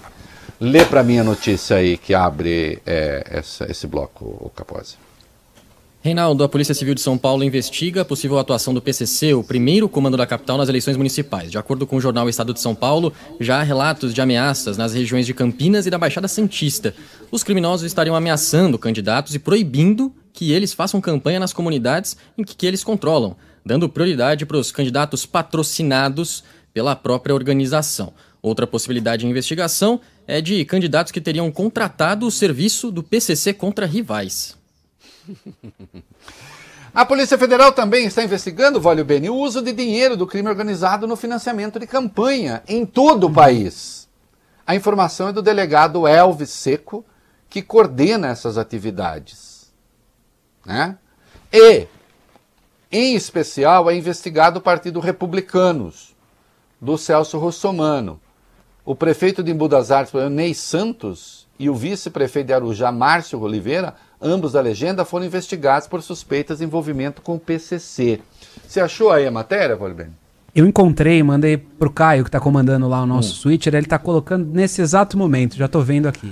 [0.60, 4.95] Lê para mim a notícia aí que abre é, essa, esse bloco, o Capozzi.
[5.99, 9.89] Reinaldo, a Polícia Civil de São Paulo investiga a possível atuação do PCC, o primeiro
[9.89, 11.51] comando da capital, nas eleições municipais.
[11.51, 14.93] De acordo com o jornal Estado de São Paulo, já há relatos de ameaças nas
[14.93, 16.93] regiões de Campinas e da Baixada Santista.
[17.30, 22.55] Os criminosos estariam ameaçando candidatos e proibindo que eles façam campanha nas comunidades em que,
[22.55, 23.36] que eles controlam,
[23.66, 26.43] dando prioridade para os candidatos patrocinados
[26.78, 28.13] pela própria organização.
[28.39, 33.88] Outra possibilidade de investigação é de candidatos que teriam contratado o serviço do PCC contra
[33.88, 34.55] rivais.
[36.93, 41.07] A Polícia Federal também está investigando, Vale Beni, o uso de dinheiro do crime organizado
[41.07, 44.07] no financiamento de campanha em todo o país.
[44.65, 47.03] A informação é do delegado Elvis Seco,
[47.49, 49.71] que coordena essas atividades.
[50.63, 50.95] Né?
[51.51, 51.88] E,
[52.91, 56.15] em especial, é investigado o Partido Republicanos,
[56.80, 58.19] do Celso Russomano.
[58.86, 63.95] O prefeito de Embu das Artes, Ney Santos, e o vice-prefeito de Arujá, Márcio Oliveira,
[64.21, 68.21] ambos da legenda, foram investigados por suspeitas de envolvimento com o PCC.
[68.65, 70.07] Você achou aí a matéria, Valben?
[70.53, 73.36] Eu encontrei, mandei pro Caio, que está comandando lá o nosso hum.
[73.36, 76.32] switcher, ele está colocando nesse exato momento, já estou vendo aqui.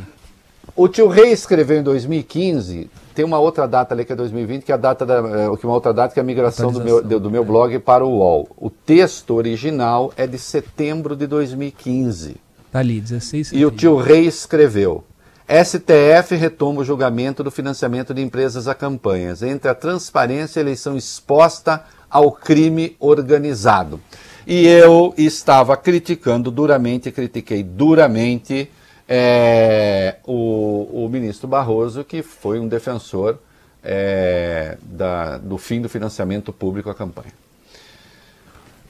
[0.76, 4.72] O tio Rei escreveu em 2015, tem uma outra data ali que é 2020, que
[4.72, 7.20] é a data da, é, uma outra data que é a migração do meu, do,
[7.20, 8.50] do meu blog para o UOL.
[8.58, 12.36] O texto original é de setembro de 2015.
[12.72, 15.06] Tá ali, 16 E o tio Rei escreveu:
[15.48, 20.64] STF retoma o julgamento do financiamento de empresas a campanhas, entre a transparência e a
[20.64, 24.02] eleição exposta ao crime organizado.
[24.46, 28.70] E eu estava criticando duramente, critiquei duramente
[29.08, 33.38] é, o, o, ministro Barroso, que foi um defensor
[33.84, 37.34] é, da, do fim do financiamento público à campanha.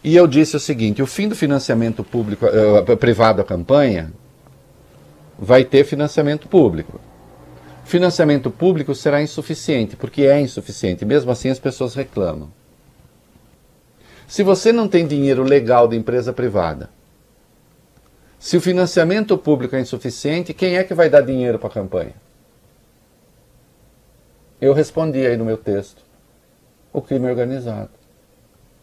[0.04, 4.14] E eu disse o seguinte: o fim do financiamento público, uh, privado à campanha
[5.38, 7.00] vai ter financiamento público.
[7.84, 12.50] Financiamento público será insuficiente, porque é insuficiente, mesmo assim as pessoas reclamam.
[14.28, 16.90] Se você não tem dinheiro legal de empresa privada,
[18.40, 22.14] se o financiamento público é insuficiente, quem é que vai dar dinheiro para a campanha?
[24.60, 26.02] Eu respondi aí no meu texto:
[26.92, 27.90] o crime organizado.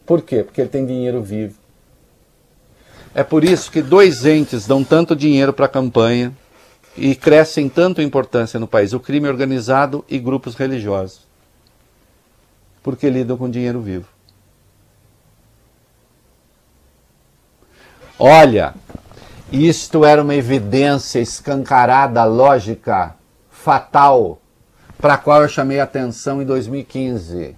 [0.04, 0.42] Por quê?
[0.42, 1.58] Porque ele tem dinheiro vivo.
[3.14, 6.32] É por isso que dois entes dão tanto dinheiro para a campanha
[6.96, 11.26] e crescem tanto importância no país: o crime organizado e grupos religiosos.
[12.82, 14.08] Porque lidam com dinheiro vivo.
[18.18, 18.74] Olha,
[19.52, 23.14] isto era uma evidência escancarada, lógica,
[23.50, 24.40] fatal,
[24.98, 27.54] para a qual eu chamei atenção em 2015.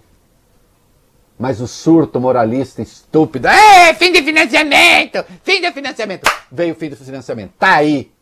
[1.38, 6.88] Mas o surto moralista estúpido, é fim de financiamento, fim de financiamento, veio o fim
[6.88, 7.53] do financiamento.
[7.59, 8.12] Tá aí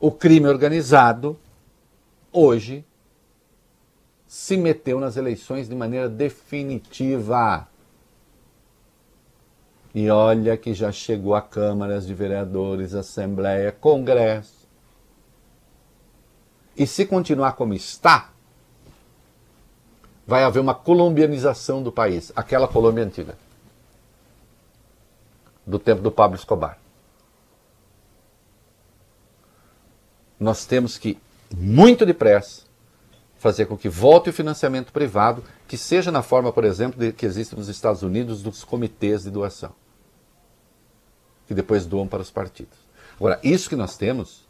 [0.00, 1.38] o crime organizado
[2.32, 2.84] hoje
[4.26, 7.68] se meteu nas eleições de maneira definitiva.
[9.94, 14.66] E olha que já chegou a câmaras de vereadores, Assembleia, Congresso.
[16.76, 18.30] E se continuar como está,
[20.26, 23.36] vai haver uma colombianização do país, aquela Colômbia antiga,
[25.64, 26.78] do tempo do Pablo Escobar.
[30.44, 31.18] nós temos que,
[31.56, 32.62] muito depressa,
[33.38, 37.26] fazer com que volte o financiamento privado, que seja na forma, por exemplo, de, que
[37.26, 39.72] existe nos Estados Unidos dos comitês de doação,
[41.54, 42.76] que depois doam para os partidos.
[43.16, 44.44] Agora, isso que nós temos,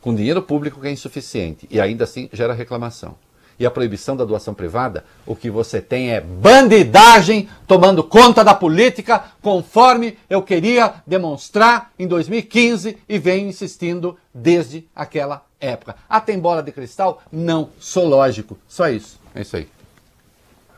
[0.00, 3.16] com dinheiro público que é insuficiente e ainda assim gera reclamação
[3.58, 8.54] e a proibição da doação privada, o que você tem é bandidagem tomando conta da
[8.54, 15.96] política, conforme eu queria demonstrar em 2015 e venho insistindo desde aquela época.
[16.08, 17.22] Ah, tem bola de cristal?
[17.32, 18.58] Não, sou lógico.
[18.68, 19.18] Só isso.
[19.34, 19.75] É isso aí.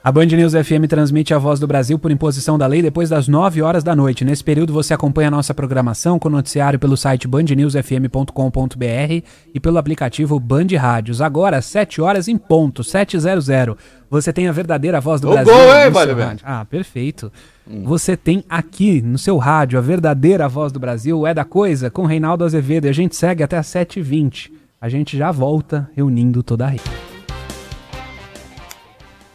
[0.08, 3.28] A Band News FM transmite a voz do Brasil por imposição da lei depois das
[3.28, 4.24] 9 horas da noite.
[4.24, 10.40] Nesse período você acompanha a nossa programação com noticiário pelo site bandnewsfm.com.br e pelo aplicativo
[10.40, 11.20] Band Rádios.
[11.20, 13.76] Agora, 7 horas em ponto, 700.
[14.08, 15.52] Você tem a verdadeira voz do O Brasil.
[15.52, 16.42] gol, hein, vale rádio.
[16.42, 17.30] Ah, perfeito.
[17.84, 22.06] Você tem aqui no seu rádio a verdadeira voz do Brasil, é da coisa, com
[22.06, 22.86] Reinaldo Azevedo.
[22.86, 24.50] E a gente segue até às 7h20.
[24.80, 27.07] A gente já volta reunindo toda a rede.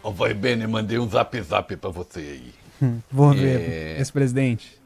[0.04, 2.54] Ô, vai Bene, mandei um zap zap pra você aí.
[3.10, 4.00] Vou ver, É.
[4.00, 4.78] esse presidente.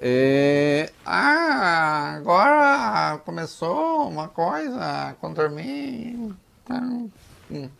[0.00, 6.34] É, ah, agora começou uma coisa contra mim.
[6.70, 7.10] Hum.
[7.50, 7.70] O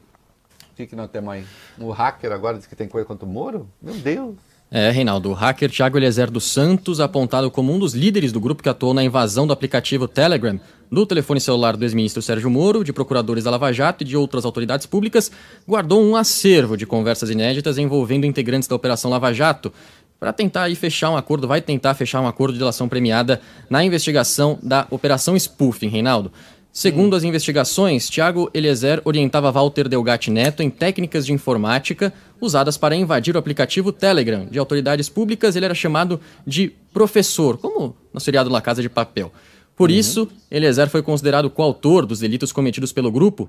[0.75, 1.47] que, que nós temos aí?
[1.79, 3.69] O hacker agora diz que tem coisa contra o Moro?
[3.81, 4.35] Meu Deus.
[4.77, 8.61] É, Reinaldo, o hacker Thiago Eliezer dos Santos, apontado como um dos líderes do grupo
[8.61, 10.59] que atuou na invasão do aplicativo Telegram,
[10.91, 14.45] do telefone celular do ex-ministro Sérgio Moro, de procuradores da Lava Jato e de outras
[14.45, 15.31] autoridades públicas,
[15.65, 19.73] guardou um acervo de conversas inéditas envolvendo integrantes da Operação Lava Jato,
[20.19, 23.85] para tentar aí fechar um acordo, vai tentar fechar um acordo de delação premiada na
[23.85, 26.33] investigação da Operação Spoofing, Reinaldo.
[26.77, 32.97] Segundo as investigações, Tiago Eliezer orientava Walter Delgatti Neto em técnicas de informática usadas para
[32.97, 35.55] invadir o aplicativo Telegram de autoridades públicas.
[35.55, 39.33] Ele era chamado de professor, como no seriado La Casa de Papel.
[39.77, 43.49] Por isso, Eliezer foi considerado coautor dos delitos cometidos pelo grupo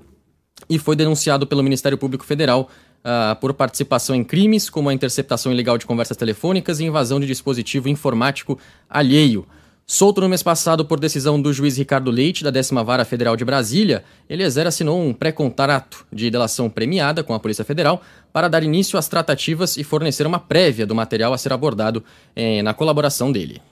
[0.70, 2.70] e foi denunciado pelo Ministério Público Federal
[3.02, 7.26] ah, por participação em crimes como a interceptação ilegal de conversas telefônicas e invasão de
[7.26, 8.56] dispositivo informático
[8.88, 9.44] alheio.
[9.88, 13.44] Solto no mês passado por decisão do juiz Ricardo Leite, da 10ª Vara Federal de
[13.44, 18.98] Brasília, Eliezer assinou um pré-contrato de delação premiada com a Polícia Federal para dar início
[18.98, 22.02] às tratativas e fornecer uma prévia do material a ser abordado
[22.34, 23.62] eh, na colaboração dele.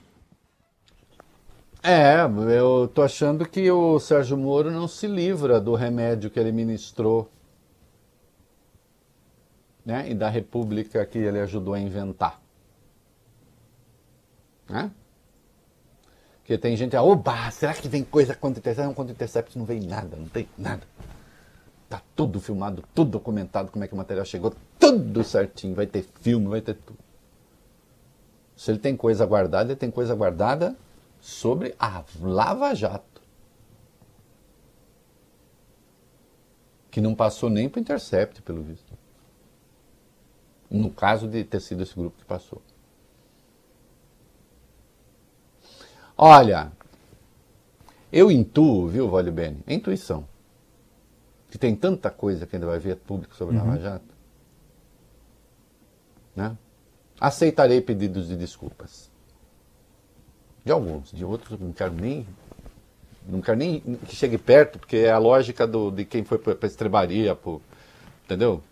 [1.83, 2.21] É,
[2.57, 7.29] eu tô achando que o Sérgio Moro não se livra do remédio que ele ministrou.
[9.85, 10.09] Né?
[10.09, 12.39] E da república que ele ajudou a inventar.
[14.69, 14.89] Né?
[16.45, 18.85] Porque tem gente, ah, oba, será que vem coisa contra Intercept?
[18.85, 20.83] Não, contra Intercept não vem nada, não tem nada.
[21.89, 26.03] Tá tudo filmado, tudo documentado, como é que o material chegou, tudo certinho, vai ter
[26.21, 26.99] filme, vai ter tudo.
[28.55, 30.77] Se ele tem coisa guardada, ele tem coisa guardada
[31.19, 33.23] sobre a Lava Jato.
[36.91, 38.95] Que não passou nem para Intercept, pelo visto.
[40.69, 42.61] No caso de ter sido esse grupo que passou.
[46.17, 46.71] Olha,
[48.11, 49.61] eu intuo, viu, Vale Bene?
[49.67, 50.25] É intuição.
[51.49, 54.15] Que tem tanta coisa que ainda vai ver público sobre a Lava Jato.
[56.35, 56.57] Né?
[57.19, 59.11] Aceitarei pedidos de desculpas.
[60.63, 62.25] De alguns, de outros não quero nem.
[63.27, 66.57] Não quero nem que chegue perto, porque é a lógica do, de quem foi para
[66.61, 67.61] a estrebaria, pro,
[68.23, 68.63] entendeu?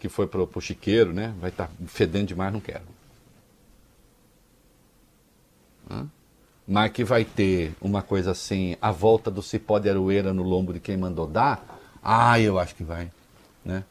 [0.00, 1.34] Que foi para o chiqueiro, né?
[1.40, 2.84] Vai estar fedendo demais, não quero.
[5.90, 6.08] Hã?
[6.68, 10.74] Mas que vai ter uma coisa assim, a volta do cipó de aroeira no lombo
[10.74, 11.64] de quem mandou dar,
[12.04, 13.10] ah, eu acho que vai.
[13.64, 13.82] Né?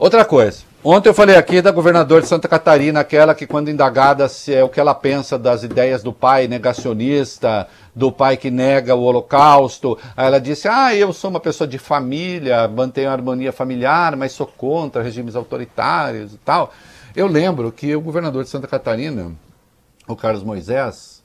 [0.00, 4.26] Outra coisa, ontem eu falei aqui da governadora de Santa Catarina, aquela que quando indagada
[4.30, 8.94] se é o que ela pensa das ideias do pai negacionista, do pai que nega
[8.94, 13.52] o holocausto, aí ela disse, ah, eu sou uma pessoa de família, mantenho a harmonia
[13.52, 16.72] familiar, mas sou contra regimes autoritários e tal.
[17.14, 19.32] Eu lembro que o governador de Santa Catarina,
[20.08, 21.19] o Carlos Moisés,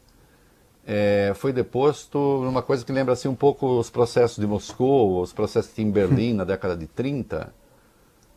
[0.86, 5.34] é, foi deposto numa coisa que lembra assim um pouco os processos de Moscou, os
[5.34, 7.54] processos em Berlim na década de 30.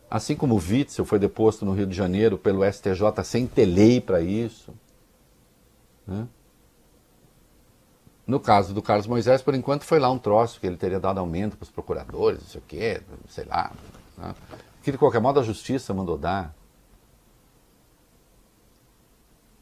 [0.09, 4.01] Assim como o Witzel foi deposto no Rio de Janeiro pelo STJ sem ter lei
[4.01, 4.73] para isso.
[6.07, 6.27] Né?
[8.25, 11.19] No caso do Carlos Moisés, por enquanto, foi lá um troço que ele teria dado
[11.19, 13.71] aumento para os procuradores, não sei o quê, sei lá.
[14.17, 14.33] Né?
[14.81, 16.55] Que de qualquer modo a justiça mandou dar.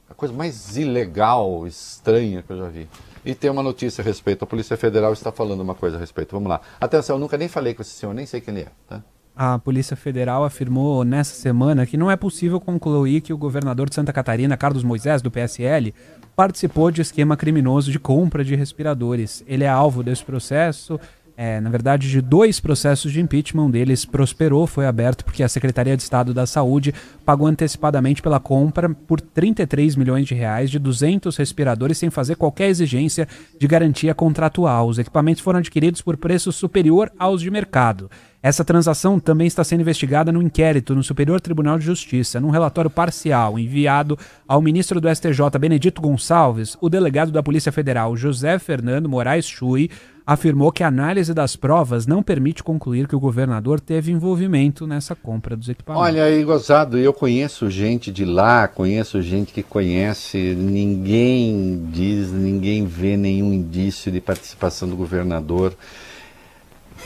[0.09, 2.87] A coisa mais ilegal, estranha que eu já vi.
[3.25, 4.43] E tem uma notícia a respeito.
[4.43, 6.31] A Polícia Federal está falando uma coisa a respeito.
[6.31, 6.61] Vamos lá.
[6.79, 8.71] Atenção, eu nunca nem falei com esse senhor, nem sei quem ele é.
[8.87, 9.03] Tá?
[9.35, 13.93] A Polícia Federal afirmou nessa semana que não é possível concluir que o governador de
[13.93, 15.93] Santa Catarina, Carlos Moisés, do PSL,
[16.35, 19.43] participou de esquema criminoso de compra de respiradores.
[19.45, 20.99] Ele é alvo desse processo,
[21.39, 23.65] é, na verdade, de dois processos de impeachment.
[23.65, 26.91] Um deles prosperou, foi aberto porque a Secretaria de Estado da Saúde
[27.23, 32.69] pagou antecipadamente pela compra por 33 milhões de reais de 200 respiradores sem fazer qualquer
[32.69, 33.27] exigência
[33.59, 34.87] de garantia contratual.
[34.87, 38.09] Os equipamentos foram adquiridos por preço superior aos de mercado.
[38.41, 42.39] Essa transação também está sendo investigada no inquérito no Superior Tribunal de Justiça.
[42.39, 44.17] Num relatório parcial enviado
[44.47, 49.91] ao ministro do STJ, Benedito Gonçalves, o delegado da Polícia Federal, José Fernando Moraes Chui,
[50.27, 55.15] afirmou que a análise das provas não permite concluir que o governador teve envolvimento nessa
[55.15, 56.05] compra dos equipamentos.
[56.05, 62.85] Olha aí, gozado, eu conheço gente de lá, conheço gente que conhece, ninguém diz, ninguém
[62.85, 65.73] vê nenhum indício de participação do governador.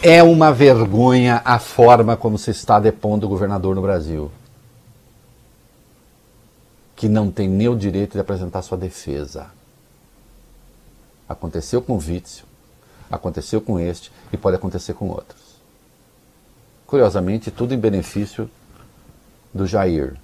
[0.01, 4.31] É uma vergonha a forma como se está depondo o governador no Brasil.
[6.95, 9.51] Que não tem nem o direito de apresentar sua defesa.
[11.29, 12.45] Aconteceu com o Witzel,
[13.11, 15.39] aconteceu com este e pode acontecer com outros.
[16.87, 18.49] Curiosamente, tudo em benefício
[19.53, 20.15] do Jair.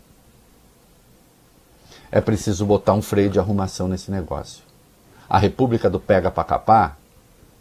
[2.11, 4.63] É preciso botar um freio de arrumação nesse negócio.
[5.29, 6.95] A República do Pega para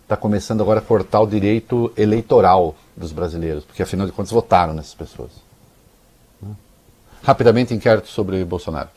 [0.02, 4.72] está começando agora a cortar o direito eleitoral dos brasileiros, porque afinal de contas votaram
[4.72, 5.32] nessas pessoas.
[7.24, 8.88] Rapidamente, inquérito sobre Bolsonaro.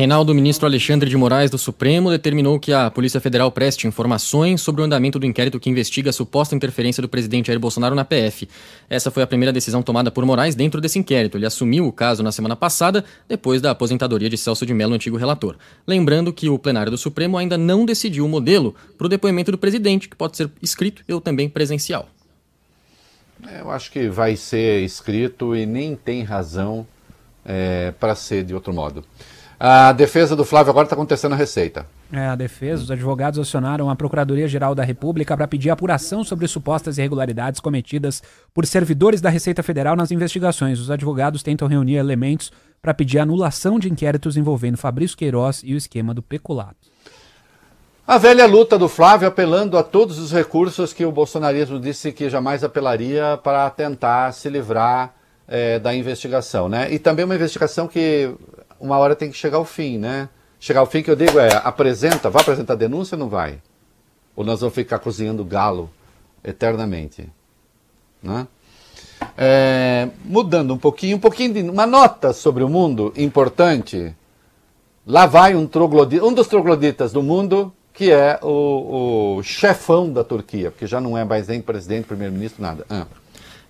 [0.00, 4.80] Reinaldo, ministro Alexandre de Moraes do Supremo determinou que a Polícia Federal preste informações sobre
[4.80, 8.48] o andamento do inquérito que investiga a suposta interferência do presidente Jair Bolsonaro na PF.
[8.88, 11.36] Essa foi a primeira decisão tomada por Moraes dentro desse inquérito.
[11.36, 15.18] Ele assumiu o caso na semana passada, depois da aposentadoria de Celso de Mello, antigo
[15.18, 15.56] relator.
[15.86, 19.58] Lembrando que o plenário do Supremo ainda não decidiu o modelo para o depoimento do
[19.58, 22.08] presidente, que pode ser escrito ou também presencial.
[23.58, 26.86] Eu acho que vai ser escrito e nem tem razão
[27.44, 29.04] é, para ser de outro modo.
[29.62, 31.86] A defesa do Flávio agora está acontecendo a Receita.
[32.10, 36.96] É, a defesa, os advogados acionaram a Procuradoria-Geral da República para pedir apuração sobre supostas
[36.96, 38.22] irregularidades cometidas
[38.54, 40.80] por servidores da Receita Federal nas investigações.
[40.80, 42.50] Os advogados tentam reunir elementos
[42.80, 46.88] para pedir anulação de inquéritos envolvendo Fabrício Queiroz e o esquema do peculato.
[48.06, 52.30] A velha luta do Flávio apelando a todos os recursos que o bolsonarismo disse que
[52.30, 55.14] jamais apelaria para tentar se livrar
[55.46, 56.90] é, da investigação, né?
[56.90, 58.34] E também uma investigação que
[58.80, 60.28] uma hora tem que chegar ao fim, né?
[60.58, 63.60] Chegar ao fim que eu digo é, apresenta, vai apresentar denúncia ou não vai?
[64.34, 65.90] Ou nós vamos ficar cozinhando galo
[66.42, 67.28] eternamente,
[68.22, 68.46] né?
[69.36, 74.14] É, mudando um pouquinho, um pouquinho de uma nota sobre o mundo importante.
[75.06, 80.22] Lá vai um troglodita, um dos trogloditas do mundo, que é o, o, chefão da
[80.22, 82.84] Turquia, porque já não é mais nem presidente, primeiro-ministro, nada.
[82.88, 83.06] Ah.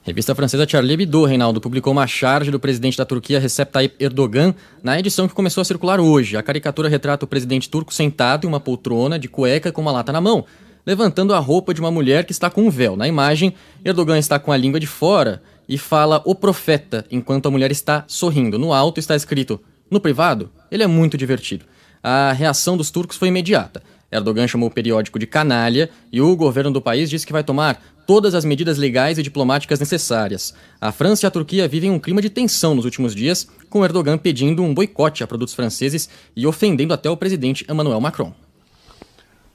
[0.03, 4.55] Revista francesa Charlie Hebdo, Reinaldo, publicou uma charge do presidente da Turquia, Recep Tayyip Erdogan,
[4.83, 6.39] na edição que começou a circular hoje.
[6.39, 10.11] A caricatura retrata o presidente turco sentado em uma poltrona de cueca com uma lata
[10.11, 10.47] na mão,
[10.87, 12.97] levantando a roupa de uma mulher que está com um véu.
[12.97, 13.53] Na imagem,
[13.85, 18.03] Erdogan está com a língua de fora e fala o profeta, enquanto a mulher está
[18.07, 18.59] sorrindo.
[18.59, 21.67] No alto está escrito: No privado, ele é muito divertido.
[22.03, 23.83] A reação dos turcos foi imediata.
[24.11, 27.81] Erdogan chamou o periódico de canalha e o governo do país disse que vai tomar
[28.07, 30.53] todas as medidas legais e diplomáticas necessárias.
[30.81, 34.19] A França e a Turquia vivem um clima de tensão nos últimos dias, com Erdogan
[34.19, 38.33] pedindo um boicote a produtos franceses e ofendendo até o presidente Emmanuel Macron.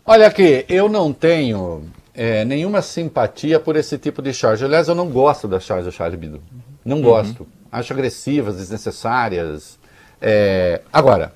[0.05, 1.83] Olha aqui, eu não tenho
[2.13, 4.63] é, nenhuma simpatia por esse tipo de charge.
[4.63, 6.41] Aliás, eu não gosto das charges do Charles Hebdo.
[6.85, 7.03] Não uhum.
[7.03, 7.47] gosto.
[7.71, 9.77] Acho agressivas, desnecessárias.
[10.21, 10.81] É...
[10.93, 11.33] Agora,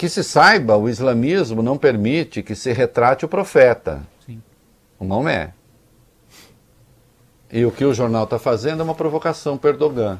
[0.00, 4.00] que se saiba, o islamismo não permite que se retrate o profeta.
[4.24, 4.42] Sim.
[4.98, 5.52] O Maomé.
[7.52, 10.18] E o que o jornal está fazendo é uma provocação para Erdogan.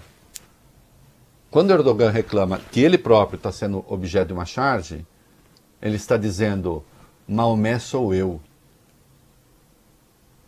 [1.51, 5.07] Quando Erdogan reclama que ele próprio está sendo objeto de uma charge,
[5.81, 6.85] ele está dizendo:
[7.27, 8.39] Maomé sou eu.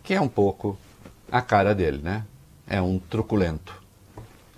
[0.02, 0.76] Que é um pouco
[1.30, 2.26] a cara dele, né?
[2.66, 3.82] É um truculento.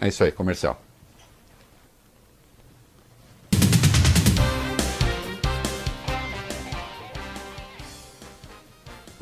[0.00, 0.83] É isso aí, comercial.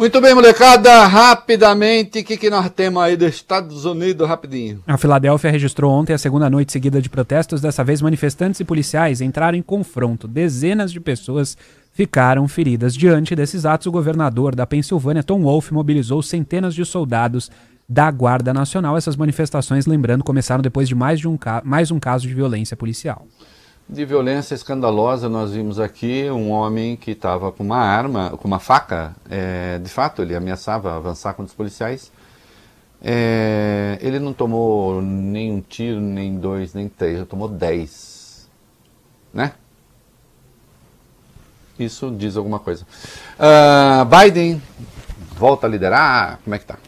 [0.03, 4.82] Muito bem, molecada, rapidamente, o que, que nós temos aí dos Estados Unidos, rapidinho?
[4.84, 9.20] A Filadélfia registrou ontem a segunda noite seguida de protestos, dessa vez manifestantes e policiais
[9.20, 10.26] entraram em confronto.
[10.26, 11.57] Dezenas de pessoas
[11.92, 12.96] ficaram feridas.
[12.96, 17.48] Diante desses atos, o governador da Pensilvânia, Tom Wolf, mobilizou centenas de soldados
[17.88, 18.96] da Guarda Nacional.
[18.96, 23.24] Essas manifestações, lembrando, começaram depois de mais, de um, mais um caso de violência policial
[23.93, 25.28] de violência escandalosa.
[25.28, 29.14] Nós vimos aqui um homem que estava com uma arma, com uma faca.
[29.28, 32.11] É, de fato, ele ameaçava avançar contra os policiais.
[33.05, 38.49] É, ele não tomou nem um tiro, nem dois, nem três, ele tomou dez.
[39.34, 39.53] Né?
[41.78, 42.86] Isso diz alguma coisa.
[43.38, 44.62] Uh, Biden
[45.36, 46.38] volta a liderar?
[46.45, 46.78] Como é que tá?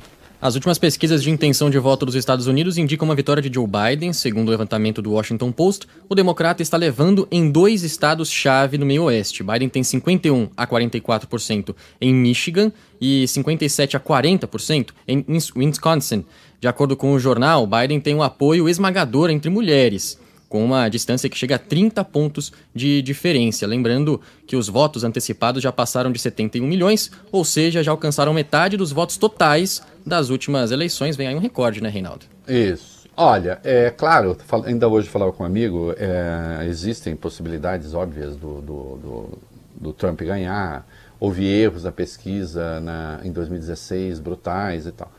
[0.44, 3.66] As últimas pesquisas de intenção de voto dos Estados Unidos indicam uma vitória de Joe
[3.66, 5.86] Biden, segundo o levantamento do Washington Post.
[6.06, 9.42] O democrata está levando em dois estados-chave no meio-oeste.
[9.42, 12.70] Biden tem 51 a 44% em Michigan
[13.00, 15.24] e 57 a 40% em
[15.56, 16.26] Wisconsin.
[16.60, 20.18] De acordo com o jornal, Biden tem um apoio esmagador entre mulheres
[20.54, 23.66] com uma distância que chega a 30 pontos de diferença.
[23.66, 28.76] Lembrando que os votos antecipados já passaram de 71 milhões, ou seja, já alcançaram metade
[28.76, 31.16] dos votos totais das últimas eleições.
[31.16, 32.26] Vem aí um recorde, né, Reinaldo?
[32.46, 33.08] Isso.
[33.16, 38.96] Olha, é claro, ainda hoje falava com um amigo, é, existem possibilidades óbvias do, do,
[38.96, 39.38] do,
[39.74, 40.86] do, Trump ganhar.
[41.18, 45.10] Houve erros na pesquisa na, em 2016, brutais e tal.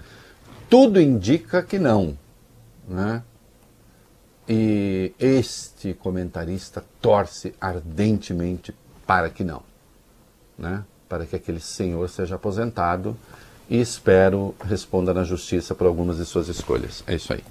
[0.70, 2.18] Tudo indica que não.
[2.88, 3.22] Né?
[4.48, 8.74] E este comentarista torce ardentemente
[9.06, 9.64] para que não,
[10.58, 10.84] né?
[11.10, 13.16] para que aquele senhor seja aposentado
[13.70, 17.04] e espero responda na justiça por algumas de suas escolhas.
[17.08, 17.44] É isso aí.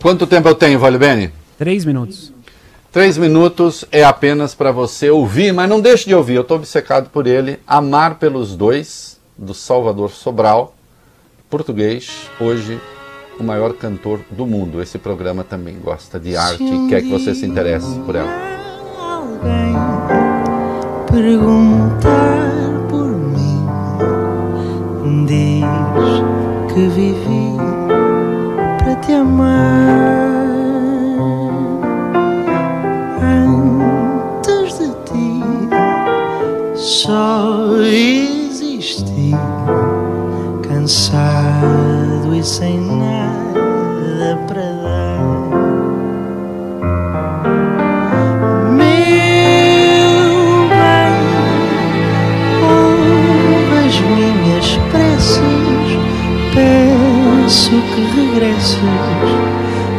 [0.00, 1.32] Quanto tempo eu tenho, Vale Bene?
[1.58, 2.32] Três minutos.
[2.90, 7.10] Três minutos é apenas para você ouvir, mas não deixe de ouvir, eu estou obcecado
[7.10, 7.58] por ele.
[7.66, 10.74] Amar pelos Dois, do Salvador Sobral,
[11.50, 12.80] português, hoje
[13.38, 14.82] o maior cantor do mundo.
[14.82, 18.28] Esse programa também gosta de arte e quer que você se interesse por ela.
[18.98, 19.74] Alguém
[21.10, 23.66] perguntar por mim,
[25.26, 25.64] diz
[26.74, 27.56] que vivi
[28.78, 29.78] para te amar.
[33.22, 35.40] Antes de ti,
[36.76, 39.32] só existi
[40.88, 45.20] cansado e sem nada para dar.
[48.72, 48.88] Meu
[50.70, 51.20] bem,
[52.64, 55.88] ouve as minhas preces,
[56.54, 58.80] peço que regresses,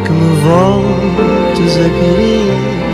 [0.05, 2.88] que me voltes a querer.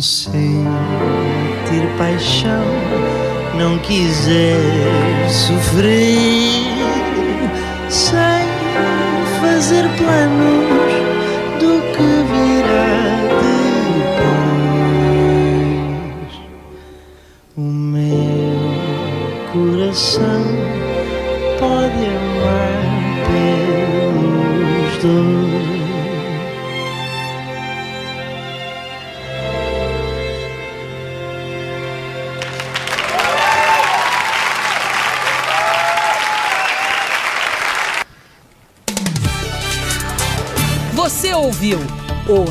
[0.00, 0.64] Não sentir
[1.98, 2.64] paixão,
[3.58, 4.56] não quiser
[5.28, 6.16] sofrer
[7.90, 8.46] sem
[9.42, 10.69] fazer planos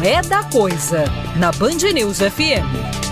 [0.10, 1.04] Você ouviu o É da Coisa
[1.38, 3.09] na Band News FM.